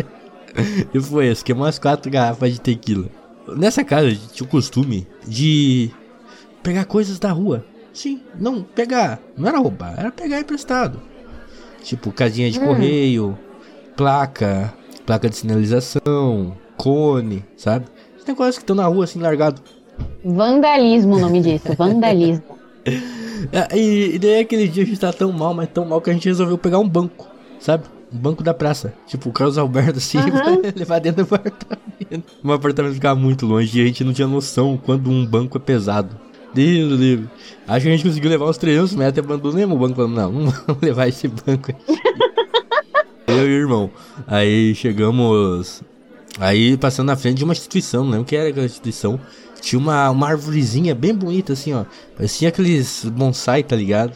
e 0.94 1.00
foi 1.00 1.28
isso, 1.28 1.44
queimou 1.44 1.64
umas 1.64 1.78
quatro 1.78 2.10
garrafas 2.10 2.52
de 2.52 2.60
tequila. 2.60 3.08
Nessa 3.56 3.84
casa 3.84 4.06
a 4.06 4.10
gente 4.10 4.28
tinha 4.28 4.46
o 4.46 4.50
costume 4.50 5.06
de 5.26 5.90
pegar 6.62 6.84
coisas 6.86 7.18
da 7.18 7.30
rua. 7.30 7.64
Sim, 7.92 8.22
não, 8.38 8.62
pegar. 8.62 9.20
Não 9.36 9.48
era 9.48 9.58
roubar, 9.58 9.94
era 9.98 10.10
pegar 10.10 10.40
emprestado. 10.40 11.00
Tipo, 11.82 12.10
casinha 12.10 12.50
de 12.50 12.58
hum. 12.58 12.66
correio, 12.66 13.38
placa, 13.94 14.72
placa 15.04 15.28
de 15.28 15.36
sinalização, 15.36 16.56
cone, 16.76 17.44
sabe? 17.56 17.86
Os 18.18 18.24
negócios 18.24 18.56
que 18.56 18.62
estão 18.62 18.74
na 18.74 18.86
rua 18.86 19.04
assim, 19.04 19.20
largado. 19.20 19.62
Vandalismo 20.24 21.16
o 21.16 21.20
nome 21.20 21.40
disso, 21.40 21.74
vandalismo. 21.76 22.42
É, 23.52 23.76
e, 23.76 24.14
e 24.14 24.18
daí 24.18 24.40
aquele 24.40 24.68
dia 24.68 24.82
a 24.82 24.86
gente 24.86 24.98
tá 24.98 25.12
tão 25.12 25.32
mal, 25.32 25.54
mas 25.54 25.68
tão 25.68 25.84
mal 25.84 26.00
que 26.00 26.10
a 26.10 26.12
gente 26.12 26.28
resolveu 26.28 26.58
pegar 26.58 26.78
um 26.78 26.88
banco, 26.88 27.28
sabe? 27.58 27.84
Um 28.12 28.18
banco 28.18 28.42
da 28.42 28.54
praça. 28.54 28.94
Tipo, 29.06 29.28
o 29.28 29.32
Carlos 29.32 29.58
Alberto 29.58 29.98
assim, 29.98 30.18
uhum. 30.18 30.62
levar 30.76 31.00
dentro 31.00 31.24
do 31.24 31.34
apartamento. 31.34 32.32
O 32.42 32.52
apartamento 32.52 32.94
ficava 32.94 33.18
muito 33.18 33.44
longe 33.46 33.78
e 33.78 33.82
a 33.82 33.86
gente 33.86 34.04
não 34.04 34.12
tinha 34.12 34.28
noção 34.28 34.78
quando 34.82 35.10
um 35.10 35.26
banco 35.26 35.58
é 35.58 35.60
pesado. 35.60 36.16
Deus 36.54 36.90
do 36.90 36.96
livro. 36.96 37.28
Acho 37.66 37.82
que 37.82 37.88
a 37.88 37.96
gente 37.96 38.06
conseguiu 38.06 38.30
levar 38.30 38.46
uns 38.46 38.56
300 38.56 38.94
metros 38.94 39.16
e 39.16 39.20
abandonamos 39.20 39.76
o 39.76 39.78
banco. 39.78 39.96
Falando, 39.96 40.14
não, 40.14 40.32
não 40.32 40.52
vamos 40.66 40.82
levar 40.82 41.08
esse 41.08 41.26
banco 41.26 41.72
aqui. 41.72 41.84
Eu 43.26 43.48
e 43.48 43.58
o 43.58 43.60
irmão. 43.62 43.90
Aí 44.26 44.74
chegamos. 44.74 45.82
Aí 46.38 46.76
passando 46.76 47.06
na 47.08 47.16
frente 47.16 47.38
de 47.38 47.44
uma 47.44 47.52
instituição, 47.52 48.04
não 48.04 48.10
lembro 48.12 48.26
que 48.26 48.36
era 48.36 48.48
aquela 48.48 48.66
instituição. 48.66 49.18
Tinha 49.64 49.78
uma, 49.78 50.10
uma 50.10 50.28
arvorezinha 50.28 50.94
bem 50.94 51.14
bonita, 51.14 51.54
assim, 51.54 51.72
ó. 51.72 51.84
Parecia 52.14 52.50
aqueles 52.50 53.04
bonsai, 53.04 53.62
tá 53.62 53.74
ligado? 53.74 54.12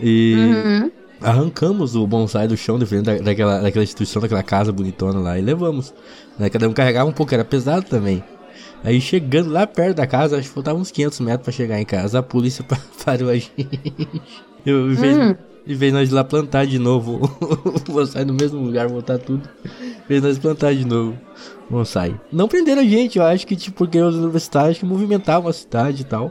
E 0.00 0.34
uhum. 0.36 0.90
arrancamos 1.20 1.96
o 1.96 2.06
bonsai 2.06 2.46
do 2.46 2.56
chão 2.56 2.78
de 2.78 2.86
frente 2.86 3.04
da, 3.04 3.18
daquela, 3.18 3.60
daquela 3.60 3.82
instituição, 3.82 4.22
daquela 4.22 4.42
casa 4.42 4.72
bonitona 4.72 5.18
lá 5.18 5.38
e 5.38 5.42
levamos. 5.42 5.92
Né? 6.38 6.48
Cada 6.48 6.68
um 6.68 6.72
carregava 6.72 7.10
um 7.10 7.12
pouco, 7.12 7.34
era 7.34 7.44
pesado 7.44 7.86
também. 7.86 8.22
Aí 8.84 9.00
chegando 9.00 9.50
lá 9.50 9.66
perto 9.66 9.96
da 9.96 10.06
casa, 10.06 10.38
acho 10.38 10.48
que 10.48 10.54
faltava 10.54 10.78
uns 10.78 10.90
500 10.90 11.20
metros 11.20 11.42
para 11.44 11.52
chegar 11.52 11.80
em 11.80 11.84
casa, 11.84 12.20
a 12.20 12.22
polícia 12.22 12.64
parou 13.04 13.30
a 13.30 13.34
gente. 13.34 13.68
Eu, 14.64 14.86
uhum. 14.86 14.94
vez 15.66 15.92
de 15.92 15.92
nós 15.92 16.10
lá 16.10 16.22
plantar 16.22 16.66
de 16.66 16.78
novo 16.78 17.20
o 17.40 17.92
bonsai 17.92 18.24
no 18.24 18.34
mesmo 18.34 18.60
lugar, 18.60 18.86
voltar 18.88 19.18
tudo, 19.18 19.48
fez 20.06 20.22
nós 20.22 20.38
plantar 20.38 20.72
de 20.72 20.84
novo 20.84 21.18
bonsai. 21.72 22.14
Não 22.30 22.46
prenderam 22.46 22.82
a 22.82 22.84
gente, 22.84 23.18
eu 23.18 23.24
acho 23.24 23.46
que 23.46 23.56
tipo, 23.56 23.78
porque 23.78 24.00
os 24.00 24.14
universitários 24.14 24.78
que 24.78 24.84
movimentavam 24.84 25.48
a 25.48 25.52
cidade 25.52 26.02
e 26.02 26.04
tal. 26.04 26.30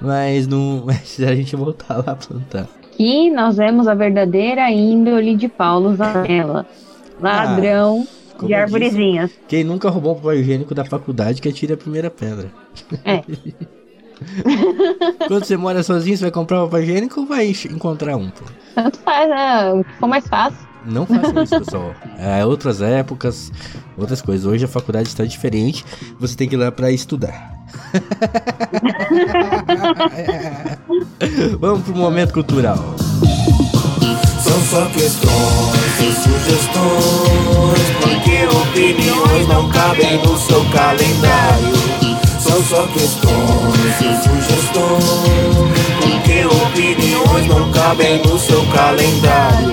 Mas 0.00 0.46
não. 0.46 0.84
Mas 0.86 1.18
a 1.20 1.34
gente 1.34 1.54
voltar 1.56 1.96
lá 1.98 2.12
a 2.12 2.16
plantar. 2.16 2.68
Aqui 2.84 3.30
nós 3.30 3.56
vemos 3.56 3.88
a 3.88 3.94
verdadeira 3.94 4.70
índole 4.70 5.36
de 5.36 5.48
Paulo 5.48 5.94
Zanella. 5.96 6.66
Ladrão 7.20 8.06
Ah, 8.06 8.34
como 8.36 8.48
de 8.48 8.54
arvorezinhas. 8.54 9.30
Quem 9.48 9.64
nunca 9.64 9.90
roubou 9.90 10.12
um 10.12 10.16
papel 10.16 10.40
higiênico 10.40 10.74
da 10.74 10.84
faculdade 10.84 11.42
que 11.42 11.48
atira 11.48 11.74
a 11.74 11.76
primeira 11.76 12.10
pedra. 12.10 12.50
É. 13.04 13.22
Quando 15.26 15.44
você 15.44 15.56
mora 15.56 15.82
sozinho, 15.82 16.16
você 16.16 16.24
vai 16.24 16.30
comprar 16.30 16.62
um 16.62 16.66
papel 16.66 16.82
higiênico 16.82 17.20
ou 17.20 17.26
vai 17.26 17.52
encontrar 17.70 18.16
um? 18.16 18.30
Pô? 18.30 18.44
Tanto 18.74 18.98
faz, 19.00 19.28
né? 19.28 19.72
O 19.72 19.84
for 19.98 20.06
mais 20.06 20.26
fácil. 20.28 20.69
Não 20.84 21.06
façam 21.06 21.42
isso, 21.42 21.58
pessoal. 21.58 21.94
É 22.18 22.44
outras 22.44 22.82
épocas, 22.82 23.50
outras 23.96 24.20
coisas. 24.20 24.44
Hoje 24.46 24.64
a 24.64 24.68
faculdade 24.68 25.08
está 25.08 25.24
diferente. 25.24 25.84
Você 26.18 26.36
tem 26.36 26.46
que 26.48 26.54
ir 26.54 26.58
lá 26.58 26.70
para 26.70 26.90
estudar. 26.92 27.58
Vamos 31.58 31.82
pro 31.84 31.94
momento 31.94 32.32
cultural. 32.32 32.94
São 34.42 34.58
só 34.62 34.86
questões 34.86 36.00
e 36.00 36.12
sugestões, 36.12 37.90
porque 38.00 38.46
opiniões 38.56 39.46
não 39.48 39.68
cabem 39.70 40.16
no 40.22 40.36
seu 40.38 40.64
calendário. 40.70 41.74
São 42.40 42.62
só 42.64 42.86
questões 42.88 44.00
e 44.00 44.14
sugestões, 44.22 45.04
porque 46.00 46.44
opiniões 46.46 47.46
não 47.48 47.70
cabem 47.72 48.22
no 48.22 48.38
seu 48.38 48.64
calendário. 48.66 49.72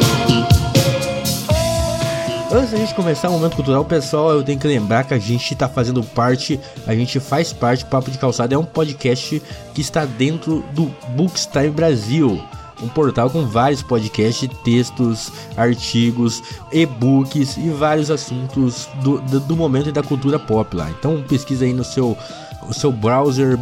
Antes 2.50 2.72
da 2.72 2.78
gente 2.78 2.96
começar 2.96 3.28
o 3.28 3.34
momento 3.34 3.58
cultural, 3.58 3.84
pessoal, 3.84 4.32
eu 4.32 4.42
tenho 4.42 4.58
que 4.58 4.68
lembrar 4.68 5.04
que 5.04 5.14
a 5.14 5.20
gente 5.20 5.52
está 5.52 5.68
fazendo 5.68 6.02
parte, 6.02 6.58
a 6.86 6.96
gente 6.96 7.20
faz 7.20 7.52
parte, 7.52 7.84
Papo 7.84 8.10
de 8.10 8.18
Calçada 8.18 8.56
é 8.56 8.58
um 8.58 8.64
podcast 8.64 9.42
que 9.74 9.82
está 9.82 10.06
dentro 10.06 10.64
do 10.72 10.86
Bookstime 11.10 11.70
Brasil. 11.70 12.42
Um 12.82 12.88
portal 12.88 13.30
com 13.30 13.46
vários 13.46 13.84
podcasts, 13.84 14.50
textos, 14.64 15.30
artigos, 15.58 16.42
e-books 16.72 17.58
e 17.58 17.70
vários 17.70 18.10
assuntos 18.10 18.88
do, 19.04 19.20
do, 19.20 19.42
do 19.42 19.56
momento 19.58 19.90
e 19.90 19.92
da 19.92 20.02
cultura 20.02 20.40
pop 20.40 20.74
lá. 20.74 20.90
Então 20.90 21.22
pesquisa 21.28 21.66
aí 21.66 21.74
no 21.74 21.84
seu, 21.84 22.18
o 22.66 22.74
seu 22.74 22.94
browser 22.94 23.58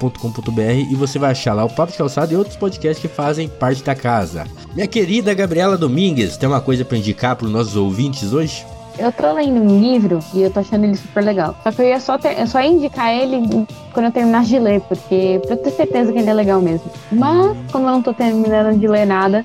bookstimebrasil.com.br 0.00 0.90
e 0.90 0.94
você 0.94 1.18
vai 1.18 1.32
achar 1.32 1.52
lá 1.52 1.64
o 1.64 1.70
Papo 1.70 1.92
de 1.92 1.98
Calçada 1.98 2.32
e 2.32 2.36
outros 2.36 2.56
podcasts 2.56 3.00
que 3.00 3.08
fazem 3.08 3.48
parte 3.48 3.84
da 3.84 3.94
casa. 3.94 4.46
Minha 4.74 4.86
querida 4.86 5.34
Gabriela 5.34 5.76
Domingues, 5.76 6.36
tem 6.36 6.48
uma 6.48 6.60
coisa 6.60 6.84
para 6.84 6.96
indicar 6.96 7.36
para 7.36 7.46
os 7.46 7.52
nossos 7.52 7.76
ouvintes 7.76 8.32
hoje? 8.32 8.66
Eu 8.98 9.12
tô 9.12 9.32
lendo 9.32 9.60
um 9.60 9.80
livro 9.80 10.18
e 10.34 10.42
eu 10.42 10.50
tô 10.50 10.60
achando 10.60 10.84
ele 10.84 10.96
super 10.96 11.22
legal. 11.22 11.56
Só 11.62 11.70
que 11.70 11.80
eu 11.80 11.86
ia 11.86 12.00
só, 12.00 12.18
ter, 12.18 12.38
eu 12.38 12.46
só 12.46 12.60
ia 12.60 12.68
indicar 12.68 13.14
ele 13.14 13.66
quando 13.92 14.06
eu 14.06 14.12
terminasse 14.12 14.48
de 14.48 14.58
ler, 14.58 14.80
porque 14.82 15.40
pra 15.46 15.54
eu 15.54 15.56
ter 15.58 15.70
certeza 15.70 16.12
que 16.12 16.18
ele 16.18 16.28
é 16.28 16.34
legal 16.34 16.60
mesmo. 16.60 16.90
Mas, 17.10 17.56
como 17.70 17.86
eu 17.86 17.92
não 17.92 18.02
tô 18.02 18.12
terminando 18.12 18.78
de 18.78 18.86
ler 18.86 19.06
nada, 19.06 19.44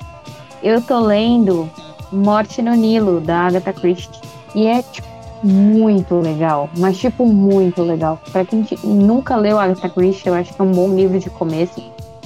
eu 0.63 0.82
tô 0.82 1.00
lendo 1.00 1.70
Morte 2.12 2.62
no 2.62 2.74
Nilo, 2.76 3.22
da 3.22 3.48
Agatha 3.48 3.72
Christie. 3.72 4.20
E 4.54 4.68
é, 4.68 4.82
tipo, 4.82 5.08
muito 5.46 6.16
legal. 6.20 6.70
Mas, 6.78 6.98
tipo, 6.98 7.26
muito 7.26 7.82
legal. 7.84 8.20
Pra 8.32 8.44
quem 8.44 8.66
nunca 8.84 9.36
leu 9.36 9.60
Agatha 9.60 9.90
Christie, 9.90 10.28
eu 10.30 10.34
acho 10.34 10.54
que 10.54 10.62
é 10.62 10.66
um 10.66 10.72
bom 10.72 10.94
livro 10.96 11.20
de 11.20 11.30
começo. 11.30 11.82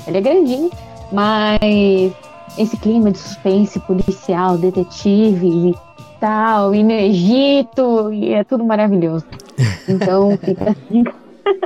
Ele 0.08 0.18
é 0.18 0.22
grandinho, 0.22 0.70
mas 1.12 2.12
esse 2.58 2.78
clima 2.78 3.12
de 3.12 3.18
suspense 3.18 3.80
policial, 3.82 4.58
detetives 4.58 5.42
e 5.54 5.76
tal, 6.20 6.74
e 6.74 6.84
no 6.84 6.92
Egito, 6.92 8.12
e 8.12 8.34
é 8.34 8.44
tudo 8.44 8.64
maravilhoso. 8.64 9.26
Então 9.88 10.38
fica, 10.44 10.72
assim- 10.72 11.04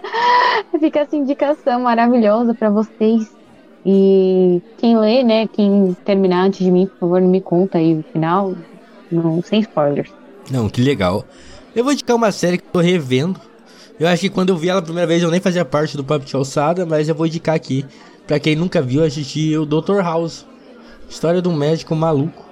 fica 0.80 1.00
essa 1.02 1.16
indicação 1.16 1.82
maravilhosa 1.82 2.54
para 2.54 2.70
vocês. 2.70 3.32
E 3.86 4.62
quem 4.78 4.98
lê, 4.98 5.24
né, 5.24 5.46
quem 5.48 5.96
terminar 6.06 6.46
antes 6.46 6.63
de 6.66 6.72
mim, 6.72 6.86
por 6.86 7.00
favor, 7.00 7.22
me 7.22 7.42
conta 7.42 7.78
aí 7.78 7.96
o 8.00 8.04
final, 8.13 8.54
não, 9.12 9.42
sem 9.42 9.60
spoilers. 9.60 10.10
Não, 10.51 10.69
que 10.69 10.82
legal. 10.82 11.25
Eu 11.75 11.84
vou 11.84 11.93
indicar 11.93 12.15
uma 12.15 12.32
série 12.32 12.58
que 12.58 12.65
eu 12.65 12.71
tô 12.71 12.79
revendo. 12.79 13.39
Eu 13.99 14.08
acho 14.08 14.21
que 14.21 14.29
quando 14.29 14.49
eu 14.49 14.58
vi 14.58 14.69
ela 14.69 14.79
a 14.79 14.84
primeira 14.84 15.08
vez 15.08 15.21
eu 15.23 15.32
nem 15.32 15.39
fazia 15.39 15.63
parte 15.63 15.95
do 15.95 16.03
Papo 16.03 16.25
de 16.25 16.36
Alçada, 16.36 16.86
mas 16.86 17.08
eu 17.10 17.15
vou 17.15 17.25
indicar 17.27 17.56
aqui. 17.56 17.86
Pra 18.27 18.39
quem 18.39 18.56
nunca 18.56 18.82
viu, 18.82 19.03
assistir 19.03 19.58
o 19.58 19.65
Dr. 19.65 19.99
House. 20.01 20.45
História 21.10 21.41
de 21.41 21.47
um 21.47 21.56
médico 21.56 21.95
maluco 21.95 22.43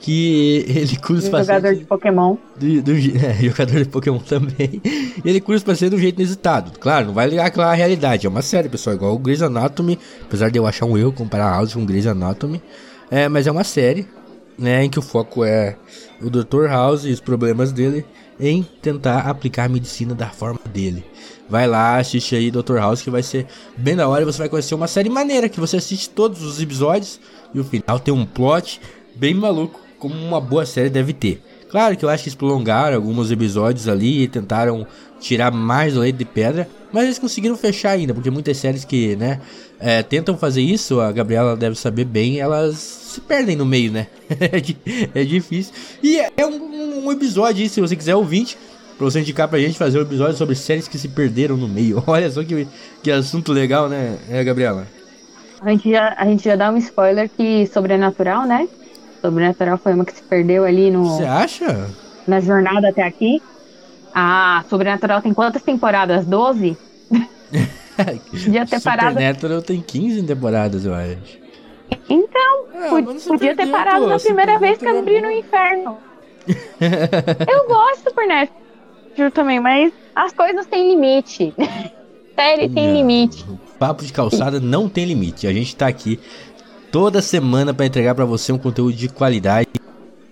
que 0.00 0.64
ele 0.68 0.96
cura 0.96 1.18
os 1.18 1.24
Um 1.24 1.30
jogador 1.30 1.46
pacientes 1.46 1.78
de 1.78 1.84
Pokémon. 1.86 2.36
do, 2.56 2.82
do 2.82 2.92
é, 3.24 3.34
jogador 3.40 3.78
de 3.78 3.88
Pokémon 3.88 4.18
também. 4.18 4.80
ele 5.24 5.40
cura 5.40 5.56
os 5.56 5.64
pacientes 5.64 5.96
do 5.96 6.00
jeito 6.00 6.20
inusitado. 6.20 6.78
Claro, 6.78 7.06
não 7.06 7.14
vai 7.14 7.26
ligar 7.28 7.46
aquela 7.46 7.72
realidade. 7.74 8.26
É 8.26 8.30
uma 8.30 8.42
série, 8.42 8.68
pessoal, 8.68 8.94
igual 8.96 9.14
o 9.14 9.18
Grey's 9.18 9.42
Anatomy. 9.42 9.98
Apesar 10.22 10.50
de 10.50 10.58
eu 10.58 10.66
achar 10.66 10.86
um 10.86 10.96
erro 10.98 11.12
comparar 11.12 11.50
House 11.50 11.72
com 11.74 11.84
Grey's 11.86 12.06
Anatomy. 12.06 12.60
É, 13.10 13.28
mas 13.28 13.46
é 13.46 13.50
uma 13.52 13.64
série, 13.64 14.06
né, 14.58 14.84
em 14.84 14.90
que 14.90 14.98
o 14.98 15.02
foco 15.02 15.44
é 15.44 15.76
o 16.20 16.30
Dr. 16.30 16.66
House 16.68 17.04
e 17.04 17.10
os 17.10 17.20
problemas 17.20 17.72
dele 17.72 18.04
em 18.38 18.62
tentar 18.82 19.20
aplicar 19.20 19.64
a 19.64 19.68
medicina 19.68 20.14
da 20.14 20.28
forma 20.28 20.60
dele. 20.72 21.04
Vai 21.48 21.66
lá, 21.66 21.98
assiste 21.98 22.34
aí 22.34 22.50
Dr. 22.50 22.76
House 22.76 23.02
que 23.02 23.10
vai 23.10 23.22
ser 23.22 23.46
bem 23.76 23.96
da 23.96 24.08
hora 24.08 24.22
e 24.22 24.24
você 24.24 24.38
vai 24.38 24.48
conhecer 24.48 24.74
uma 24.74 24.88
série 24.88 25.08
maneira 25.08 25.48
que 25.48 25.60
você 25.60 25.76
assiste 25.76 26.10
todos 26.10 26.42
os 26.42 26.60
episódios 26.60 27.20
e 27.54 27.60
o 27.60 27.64
final 27.64 27.98
tem 27.98 28.12
um 28.12 28.26
plot 28.26 28.80
bem 29.14 29.34
maluco, 29.34 29.80
como 29.98 30.14
uma 30.14 30.40
boa 30.40 30.66
série 30.66 30.90
deve 30.90 31.12
ter. 31.12 31.42
Claro 31.70 31.96
que 31.96 32.04
eu 32.04 32.08
acho 32.08 32.22
que 32.22 32.28
eles 32.28 32.36
prolongaram 32.36 32.96
alguns 32.96 33.30
episódios 33.30 33.88
ali 33.88 34.22
e 34.22 34.28
tentaram 34.28 34.86
tirar 35.20 35.50
mais 35.50 35.94
do 35.94 36.00
leite 36.00 36.16
de 36.16 36.24
pedra, 36.24 36.68
mas 36.92 37.04
eles 37.04 37.18
conseguiram 37.18 37.56
fechar 37.56 37.90
ainda, 37.90 38.14
porque 38.14 38.30
muitas 38.30 38.56
séries 38.56 38.84
que, 38.84 39.16
né, 39.16 39.40
é, 39.80 40.02
tentam 40.02 40.36
fazer 40.36 40.62
isso, 40.62 41.00
a 41.00 41.10
Gabriela 41.10 41.56
deve 41.56 41.76
saber 41.76 42.04
bem, 42.04 42.38
elas 42.38 42.76
se 42.76 43.20
perdem 43.20 43.56
no 43.56 43.64
meio, 43.64 43.90
né? 43.92 44.06
é, 44.30 45.20
é 45.20 45.24
difícil. 45.24 45.72
E 46.02 46.18
é, 46.18 46.46
um, 46.46 47.06
um 47.06 47.12
episódio 47.12 47.62
aí, 47.62 47.68
se 47.68 47.80
você 47.80 47.96
quiser 47.96 48.14
ouvinte, 48.14 48.56
pra 48.96 49.04
você 49.04 49.20
indicar 49.20 49.48
pra 49.48 49.58
gente 49.58 49.78
fazer 49.78 49.98
um 49.98 50.02
episódio 50.02 50.36
sobre 50.36 50.54
séries 50.54 50.88
que 50.88 50.98
se 50.98 51.08
perderam 51.08 51.56
no 51.56 51.68
meio. 51.68 52.02
Olha 52.06 52.30
só 52.30 52.42
que, 52.44 52.66
que 53.02 53.10
assunto 53.10 53.52
legal, 53.52 53.88
né, 53.88 54.16
é, 54.30 54.44
Gabriela? 54.44 54.86
A 55.60 55.70
gente, 55.70 55.90
já, 55.90 56.14
a 56.18 56.24
gente 56.26 56.44
já 56.44 56.54
dá 56.54 56.70
um 56.70 56.76
spoiler 56.76 57.30
que 57.34 57.66
Sobrenatural, 57.66 58.46
né? 58.46 58.68
Sobrenatural 59.26 59.78
foi 59.78 59.92
uma 59.94 60.04
que 60.04 60.12
se 60.12 60.22
perdeu 60.22 60.64
ali 60.64 60.90
no, 60.90 61.04
Você 61.04 61.24
acha? 61.24 61.90
na 62.28 62.38
jornada 62.40 62.88
até 62.90 63.02
aqui. 63.02 63.42
Ah, 64.14 64.64
Sobrenatural 64.70 65.20
tem 65.20 65.34
quantas 65.34 65.62
temporadas? 65.62 66.24
12? 66.24 66.76
Podia 68.30 68.66
ter 68.66 68.80
parado. 68.80 69.10
Supernatural 69.10 69.62
tem 69.62 69.80
15 69.80 70.22
temporadas, 70.22 70.84
eu 70.86 70.94
acho. 70.94 71.38
Então, 72.08 72.64
Ah, 72.74 72.88
Pod- 72.90 73.04
mas 73.04 73.14
não 73.14 73.18
se 73.18 73.28
podia 73.28 73.56
ter 73.56 73.66
parado 73.68 74.02
pô, 74.04 74.08
na 74.08 74.18
primeira 74.18 74.58
vez 74.58 74.78
que 74.78 74.86
abriu 74.86 75.22
no 75.22 75.30
inferno. 75.30 75.98
Eu 76.46 77.66
gosto 77.68 78.04
do 78.04 78.10
Supernatural 78.10 79.30
também, 79.32 79.58
mas 79.60 79.92
as 80.14 80.32
coisas 80.32 80.66
têm 80.66 80.90
limite. 80.90 81.54
Série 82.38 82.68
tem 82.68 82.88
Não. 82.88 82.94
limite. 82.96 83.44
Papo 83.78 84.04
de 84.04 84.12
calçada 84.12 84.60
não 84.60 84.88
tem 84.88 85.04
limite. 85.06 85.46
A 85.46 85.52
gente 85.52 85.74
tá 85.74 85.86
aqui 85.86 86.20
toda 86.96 87.20
semana 87.20 87.74
para 87.74 87.84
entregar 87.84 88.14
para 88.14 88.24
você 88.24 88.50
um 88.50 88.56
conteúdo 88.56 88.96
de 88.96 89.10
qualidade 89.10 89.68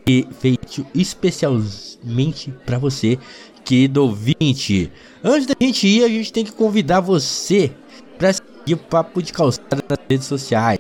e 0.09 0.27
feito 0.41 0.87
especialmente 0.95 2.55
para 2.65 2.79
você, 2.79 3.19
querido 3.63 4.03
ouvinte. 4.03 4.91
Antes 5.23 5.47
da 5.47 5.55
gente 5.61 5.87
ir, 5.87 6.03
a 6.05 6.09
gente 6.09 6.33
tem 6.33 6.43
que 6.43 6.53
convidar 6.53 7.01
você 7.01 7.71
para 8.17 8.33
seguir 8.33 8.73
o 8.73 8.79
Papo 8.79 9.23
de 9.23 9.31
Calçada 9.31 9.85
nas 9.87 9.99
redes 10.09 10.27
sociais. 10.27 10.79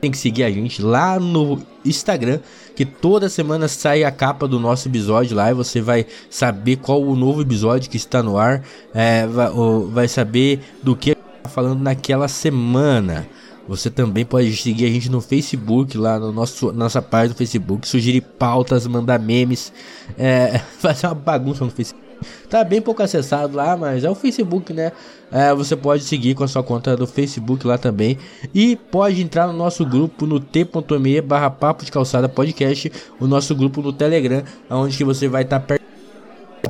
Tem 0.00 0.10
que 0.10 0.16
seguir 0.16 0.42
a 0.42 0.50
gente 0.50 0.80
lá 0.80 1.20
no 1.20 1.60
Instagram, 1.84 2.40
que 2.74 2.86
toda 2.86 3.28
semana 3.28 3.68
sai 3.68 4.04
a 4.04 4.10
capa 4.10 4.48
do 4.48 4.58
nosso 4.58 4.88
episódio 4.88 5.36
lá 5.36 5.50
e 5.50 5.54
você 5.54 5.82
vai 5.82 6.06
saber 6.30 6.76
qual 6.76 7.02
o 7.02 7.14
novo 7.14 7.42
episódio 7.42 7.90
que 7.90 7.98
está 7.98 8.22
no 8.22 8.38
ar, 8.38 8.62
é, 8.94 9.26
vai, 9.26 9.50
vai 9.90 10.08
saber 10.08 10.60
do 10.82 10.96
que 10.96 11.14
tá 11.14 11.50
falando 11.50 11.82
naquela 11.82 12.26
semana. 12.26 13.28
Você 13.68 13.90
também 13.90 14.24
pode 14.24 14.54
seguir 14.56 14.86
a 14.86 14.88
gente 14.90 15.10
no 15.10 15.20
Facebook, 15.20 15.98
lá 15.98 16.18
no 16.18 16.32
nosso 16.32 16.72
nossa 16.72 17.02
página 17.02 17.34
do 17.34 17.36
Facebook, 17.36 17.86
sugerir 17.86 18.20
pautas, 18.20 18.86
mandar 18.86 19.18
memes, 19.18 19.72
é, 20.16 20.58
fazer 20.78 21.06
uma 21.08 21.14
bagunça 21.14 21.64
no 21.64 21.70
Facebook. 21.70 22.06
Tá 22.48 22.64
bem 22.64 22.80
pouco 22.80 23.02
acessado 23.02 23.56
lá, 23.56 23.76
mas 23.76 24.04
é 24.04 24.10
o 24.10 24.14
Facebook, 24.14 24.72
né? 24.72 24.92
É, 25.30 25.52
você 25.52 25.76
pode 25.76 26.04
seguir 26.04 26.34
com 26.34 26.44
a 26.44 26.48
sua 26.48 26.62
conta 26.62 26.96
do 26.96 27.06
Facebook 27.06 27.66
lá 27.66 27.76
também. 27.76 28.16
E 28.54 28.76
pode 28.76 29.20
entrar 29.20 29.46
no 29.46 29.52
nosso 29.52 29.84
grupo 29.84 30.26
no 30.26 30.40
t.me 30.40 31.20
barra 31.20 31.50
papo 31.50 31.84
de 31.84 31.90
calçada 31.90 32.28
podcast. 32.28 32.90
O 33.20 33.26
nosso 33.26 33.54
grupo 33.54 33.82
no 33.82 33.92
Telegram, 33.92 34.42
onde 34.70 34.96
que 34.96 35.04
você 35.04 35.28
vai 35.28 35.42
estar 35.42 35.60
perto 35.60 35.84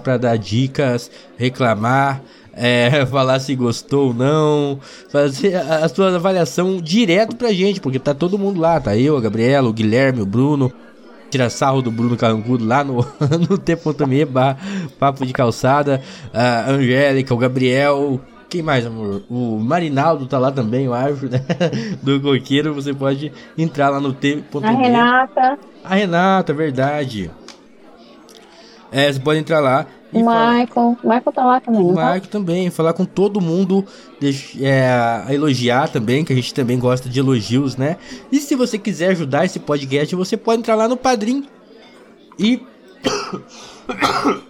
para 0.02 0.16
dar 0.16 0.36
dicas, 0.36 1.10
reclamar, 1.36 2.22
é, 2.56 3.04
falar 3.06 3.38
se 3.38 3.54
gostou 3.54 4.08
ou 4.08 4.14
não, 4.14 4.80
fazer 5.10 5.54
a, 5.54 5.86
sua 5.88 6.14
avaliação 6.14 6.78
direto 6.80 7.36
pra 7.36 7.52
gente, 7.52 7.80
porque 7.80 7.98
tá 7.98 8.14
todo 8.14 8.38
mundo 8.38 8.60
lá, 8.60 8.80
tá 8.80 8.96
eu, 8.96 9.16
a 9.16 9.20
Gabriela, 9.20 9.68
o 9.68 9.72
Guilherme, 9.72 10.22
o 10.22 10.26
Bruno, 10.26 10.72
tira 11.30 11.50
sarro 11.50 11.82
do 11.82 11.90
Bruno 11.90 12.16
Carrancudo 12.16 12.64
lá 12.64 12.82
no, 12.82 12.96
no 13.48 13.58
t.me 13.58 14.24
barra 14.24 14.56
papo 14.98 15.26
de 15.26 15.32
calçada, 15.32 16.00
a 16.32 16.70
Angélica, 16.70 17.34
o 17.34 17.38
Gabriel, 17.38 18.20
Quem 18.48 18.62
mais, 18.62 18.86
amor? 18.86 19.22
O 19.28 19.58
Marinaldo 19.58 20.26
tá 20.26 20.38
lá 20.38 20.50
também, 20.52 20.88
o 20.88 20.94
acho, 20.94 21.28
né? 21.28 21.40
Do 22.00 22.20
coqueiro. 22.20 22.72
Você 22.74 22.94
pode 22.94 23.32
entrar 23.58 23.88
lá 23.88 24.00
no 24.00 24.12
t.me. 24.12 24.44
A 24.62 24.70
Renata. 24.70 25.58
A 25.84 25.94
Renata, 25.96 26.54
verdade. 26.54 27.28
É, 28.92 29.12
você 29.12 29.18
pode 29.18 29.40
entrar 29.40 29.58
lá. 29.58 29.86
O 30.12 30.18
Michael. 30.18 30.68
Falar... 30.68 30.96
Michael 31.02 31.32
tá 31.32 31.44
lá 31.44 31.60
também. 31.60 31.80
O 31.80 31.90
Michael 31.90 32.20
tá? 32.20 32.28
também. 32.28 32.70
Falar 32.70 32.92
com 32.92 33.04
todo 33.04 33.40
mundo. 33.40 33.84
É, 34.60 35.24
elogiar 35.30 35.88
também, 35.88 36.24
que 36.24 36.32
a 36.32 36.36
gente 36.36 36.54
também 36.54 36.78
gosta 36.78 37.08
de 37.08 37.18
elogios, 37.18 37.76
né? 37.76 37.96
E 38.30 38.38
se 38.38 38.54
você 38.54 38.78
quiser 38.78 39.08
ajudar 39.08 39.44
esse 39.44 39.58
podcast, 39.58 40.14
você 40.14 40.36
pode 40.36 40.60
entrar 40.60 40.74
lá 40.74 40.88
no 40.88 40.96
Padrim. 40.96 41.46
E. 42.38 42.62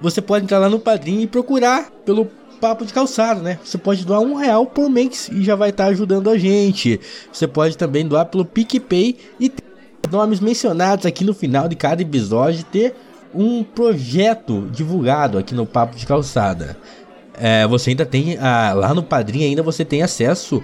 você 0.00 0.20
pode 0.20 0.44
entrar 0.44 0.58
lá 0.58 0.68
no 0.68 0.78
Padrim 0.78 1.22
e 1.22 1.26
procurar 1.26 1.90
pelo 2.04 2.26
Papo 2.60 2.84
de 2.84 2.92
Calçado, 2.92 3.42
né? 3.42 3.58
Você 3.64 3.78
pode 3.78 4.04
doar 4.04 4.20
um 4.20 4.34
real 4.34 4.66
por 4.66 4.90
mês 4.90 5.28
e 5.32 5.42
já 5.42 5.54
vai 5.54 5.70
estar 5.70 5.84
tá 5.84 5.90
ajudando 5.90 6.30
a 6.30 6.38
gente. 6.38 7.00
Você 7.32 7.46
pode 7.46 7.76
também 7.76 8.06
doar 8.06 8.26
pelo 8.26 8.44
PicPay 8.44 9.16
e 9.38 9.48
ter 9.48 9.64
nomes 10.10 10.40
mencionados 10.40 11.06
aqui 11.06 11.24
no 11.24 11.34
final 11.34 11.68
de 11.68 11.76
cada 11.76 12.02
episódio 12.02 12.64
ter 12.64 12.94
um 13.36 13.62
projeto 13.62 14.68
divulgado 14.72 15.38
aqui 15.38 15.54
no 15.54 15.66
Papo 15.66 15.96
de 15.96 16.06
Calçada. 16.06 16.76
É, 17.38 17.66
você 17.66 17.90
ainda 17.90 18.06
tem 18.06 18.36
lá 18.38 18.94
no 18.94 19.02
Padrinho 19.02 19.46
ainda 19.46 19.62
você 19.62 19.84
tem 19.84 20.02
acesso 20.02 20.62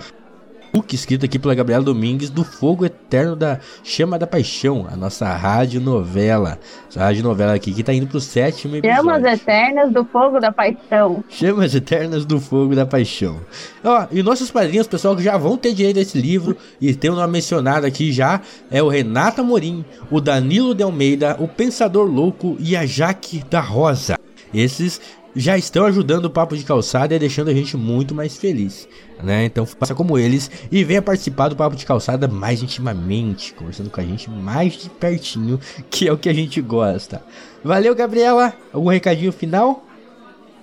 book 0.73 0.95
escrito 0.95 1.27
aqui 1.27 1.39
pela 1.39 1.55
Gabriela 1.55 1.85
Domingues 1.85 2.31
do 2.31 2.43
Fogo 2.43 2.87
Eterno 2.87 3.37
da 3.37 3.61
Chama 3.85 4.19
da 4.19 4.27
Paixão, 4.27 4.87
a 4.91 4.97
nossa 4.97 5.29
rádio 5.29 5.81
novela. 5.81 6.59
Essa 6.89 7.01
rádio 7.01 7.23
novela 7.23 7.53
aqui 7.53 7.75
que 7.75 7.83
tá 7.83 7.93
indo 7.93 8.07
pro 8.07 8.19
sétimo 8.19 8.77
episódio. 8.77 9.05
Chamas 9.05 9.25
Eternas 9.25 9.93
do 9.93 10.05
Fogo 10.05 10.41
da 10.41 10.51
Paixão. 10.51 11.23
Chamas 11.29 11.75
Eternas 11.75 12.25
do 12.25 12.41
Fogo 12.41 12.75
da 12.75 12.87
Paixão. 12.87 13.41
Ó, 13.85 14.07
e 14.11 14.23
nossos 14.23 14.51
padrinhos, 14.51 14.87
pessoal, 14.87 15.15
que 15.15 15.23
já 15.23 15.37
vão 15.37 15.59
ter 15.59 15.75
direito 15.75 15.99
a 15.99 16.03
esse 16.03 16.19
livro 16.19 16.57
e 16.81 16.95
tem 16.95 17.11
um 17.11 17.17
nome 17.17 17.35
mencionado 17.35 17.87
aqui 17.87 18.11
já, 18.11 18.41
é 18.71 18.83
o 18.83 18.89
Renata 18.89 19.43
Morim, 19.43 19.85
o 20.11 20.21
Danilo 20.21 20.75
de 20.75 20.83
Almeida, 20.83 21.37
o 21.39 21.47
Pensador 21.47 22.07
Louco 22.07 22.57
e 22.59 22.75
a 22.75 22.87
Jaque 22.87 23.45
da 23.51 23.61
Rosa. 23.61 24.17
Esses 24.55 25.01
já 25.35 25.57
estão 25.57 25.87
ajudando 25.87 26.27
o 26.27 26.31
Papo 26.31 26.57
de 26.57 26.65
Calçada 26.65 27.15
e 27.15 27.19
deixando 27.19 27.49
a 27.49 27.55
gente 27.55 27.77
muito 27.77 28.15
mais 28.15 28.37
feliz, 28.37 28.89
né? 29.23 29.45
Então 29.45 29.65
faça 29.65 29.95
como 29.95 30.19
eles 30.19 30.51
e 30.71 30.85
venha 30.85 31.01
participar 31.01 31.49
do 31.49 31.57
Papo 31.57 31.77
de 31.77 31.87
Calçada 31.87 32.29
mais 32.29 32.63
intimamente, 32.63 33.55
conversando 33.55 33.91
com 33.91 34.01
a 34.01 34.05
gente 34.05 34.31
mais 34.31 34.75
de 34.75 34.91
pertinho, 34.91 35.59
que 35.91 36.07
é 36.07 36.13
o 36.13 36.19
que 36.19 36.29
a 36.29 36.35
gente 36.35 36.61
gosta. 36.61 37.23
Valeu, 37.65 37.95
Gabriela! 37.95 38.53
Algum 38.73 38.91
recadinho 38.91 39.33
final? 39.33 39.85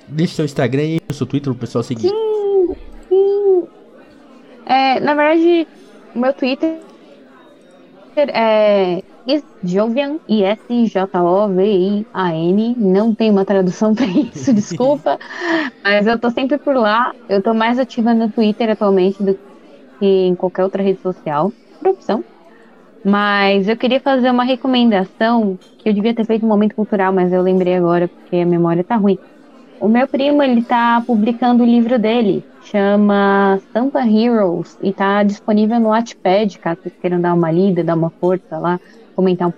Deixe 0.07 0.35
seu 0.35 0.45
Instagram 0.45 0.83
e 0.83 1.13
seu 1.13 1.25
Twitter 1.25 1.51
pro 1.53 1.61
pessoal 1.61 1.83
seguir. 1.83 2.09
Sim, 2.09 2.75
sim. 3.07 3.67
É, 4.65 4.99
na 4.99 5.13
verdade, 5.13 5.67
o 6.15 6.19
meu 6.19 6.33
Twitter 6.33 6.79
é 8.15 9.03
Jovian, 9.63 10.17
I-S-J-O-V-I-A-N. 10.27 10.75
Não 12.77 13.13
tem 13.13 13.29
uma 13.29 13.45
tradução 13.45 13.93
para 13.95 14.05
isso, 14.05 14.53
desculpa. 14.53 15.19
Mas 15.83 16.07
eu 16.07 16.17
tô 16.17 16.29
sempre 16.29 16.57
por 16.57 16.75
lá. 16.75 17.13
Eu 17.27 17.41
tô 17.41 17.53
mais 17.53 17.77
ativa 17.79 18.13
no 18.13 18.29
Twitter 18.29 18.69
atualmente 18.69 19.21
do 19.21 19.37
que 19.99 20.05
em 20.27 20.35
qualquer 20.35 20.63
outra 20.63 20.81
rede 20.81 21.01
social, 21.01 21.51
por 21.79 21.89
opção. 21.89 22.23
Mas 23.03 23.67
eu 23.67 23.77
queria 23.77 23.99
fazer 23.99 24.29
uma 24.29 24.43
recomendação 24.43 25.57
que 25.77 25.87
eu 25.89 25.93
devia 25.93 26.13
ter 26.13 26.25
feito 26.25 26.41
no 26.43 26.49
momento 26.49 26.75
cultural, 26.75 27.13
mas 27.13 27.31
eu 27.31 27.41
lembrei 27.41 27.75
agora 27.75 28.07
porque 28.07 28.37
a 28.37 28.45
memória 28.45 28.83
tá 28.83 28.95
ruim. 28.95 29.17
O 29.79 29.87
meu 29.87 30.05
primo, 30.07 30.43
ele 30.43 30.61
tá 30.61 31.01
publicando 31.07 31.63
o 31.63 31.65
livro 31.65 31.97
dele, 31.97 32.43
chama 32.61 33.57
Stampa 33.61 34.01
Heroes, 34.05 34.77
e 34.81 34.91
tá 34.91 35.23
disponível 35.23 35.79
no 35.79 35.89
Wattpad, 35.89 36.59
caso 36.59 36.81
vocês 36.81 36.95
queiram 36.99 37.21
dar 37.21 37.33
uma 37.33 37.49
lida, 37.49 37.81
dar 37.81 37.95
uma 37.95 38.09
força 38.09 38.57
lá 38.57 38.77
comentar 39.19 39.49
um 39.49 39.53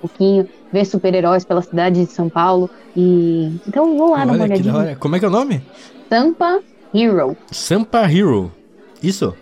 pouquinho, 0.00 0.48
ver 0.72 0.84
super-heróis 0.84 1.44
pela 1.44 1.62
cidade 1.62 2.04
de 2.04 2.10
São 2.10 2.28
Paulo. 2.28 2.68
E 2.96 3.52
então 3.66 3.96
vou 3.96 4.10
lá 4.10 4.18
Olha, 4.18 4.26
dar 4.26 4.32
uma 4.32 4.44
olhadinha. 4.44 4.96
Como 4.96 5.14
é 5.14 5.18
que 5.20 5.24
é 5.24 5.28
o 5.28 5.30
nome? 5.30 5.62
Sampa 6.10 6.60
Hero. 6.92 7.36
Sampa 7.52 8.10
Hero. 8.10 8.50
Isso? 9.00 9.32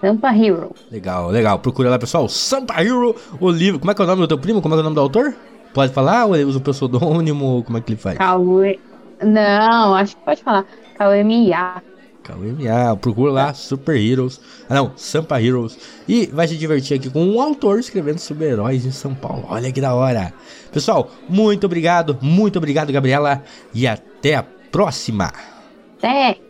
Sampa 0.00 0.32
Hero. 0.32 0.72
Legal, 0.90 1.28
legal. 1.30 1.58
Procura 1.58 1.90
lá, 1.90 1.98
pessoal. 1.98 2.28
Sampa 2.28 2.80
Hero, 2.80 3.16
o 3.40 3.50
livro. 3.50 3.80
Como 3.80 3.90
é 3.90 3.94
que 3.94 4.00
é 4.00 4.04
o 4.04 4.06
nome 4.06 4.22
do 4.22 4.28
teu 4.28 4.38
primo? 4.38 4.62
Como 4.62 4.74
é 4.74 4.76
que 4.76 4.80
é 4.80 4.82
o 4.82 4.84
nome 4.84 4.94
do 4.94 5.00
autor? 5.00 5.34
Pode 5.74 5.92
falar 5.92 6.26
ou 6.26 6.36
ele 6.36 6.44
usa 6.44 6.58
o 6.58 6.60
pseudônimo? 6.60 7.64
Como 7.64 7.78
é 7.78 7.80
que 7.80 7.92
ele 7.92 8.00
faz? 8.00 8.16
Cauê. 8.16 8.78
Não, 9.22 9.94
acho 9.94 10.16
que 10.16 10.22
pode 10.24 10.42
falar. 10.42 10.64
Cauê 10.96 11.24
KMA, 12.22 12.96
procura 13.00 13.32
lá 13.32 13.54
Super 13.54 13.96
Heroes, 13.96 14.40
ah 14.68 14.74
não, 14.74 14.92
Sampa 14.96 15.40
Heroes, 15.40 15.78
e 16.08 16.26
vai 16.26 16.46
se 16.46 16.56
divertir 16.56 16.96
aqui 16.96 17.10
com 17.10 17.24
um 17.24 17.40
autor 17.40 17.78
escrevendo 17.78 18.18
sobre 18.18 18.46
heróis 18.46 18.84
em 18.84 18.90
São 18.90 19.14
Paulo. 19.14 19.44
Olha 19.48 19.72
que 19.72 19.80
da 19.80 19.94
hora. 19.94 20.32
Pessoal, 20.72 21.10
muito 21.28 21.64
obrigado, 21.64 22.18
muito 22.20 22.56
obrigado, 22.56 22.92
Gabriela, 22.92 23.42
e 23.74 23.86
até 23.86 24.36
a 24.36 24.42
próxima. 24.42 25.32
Até. 25.98 26.49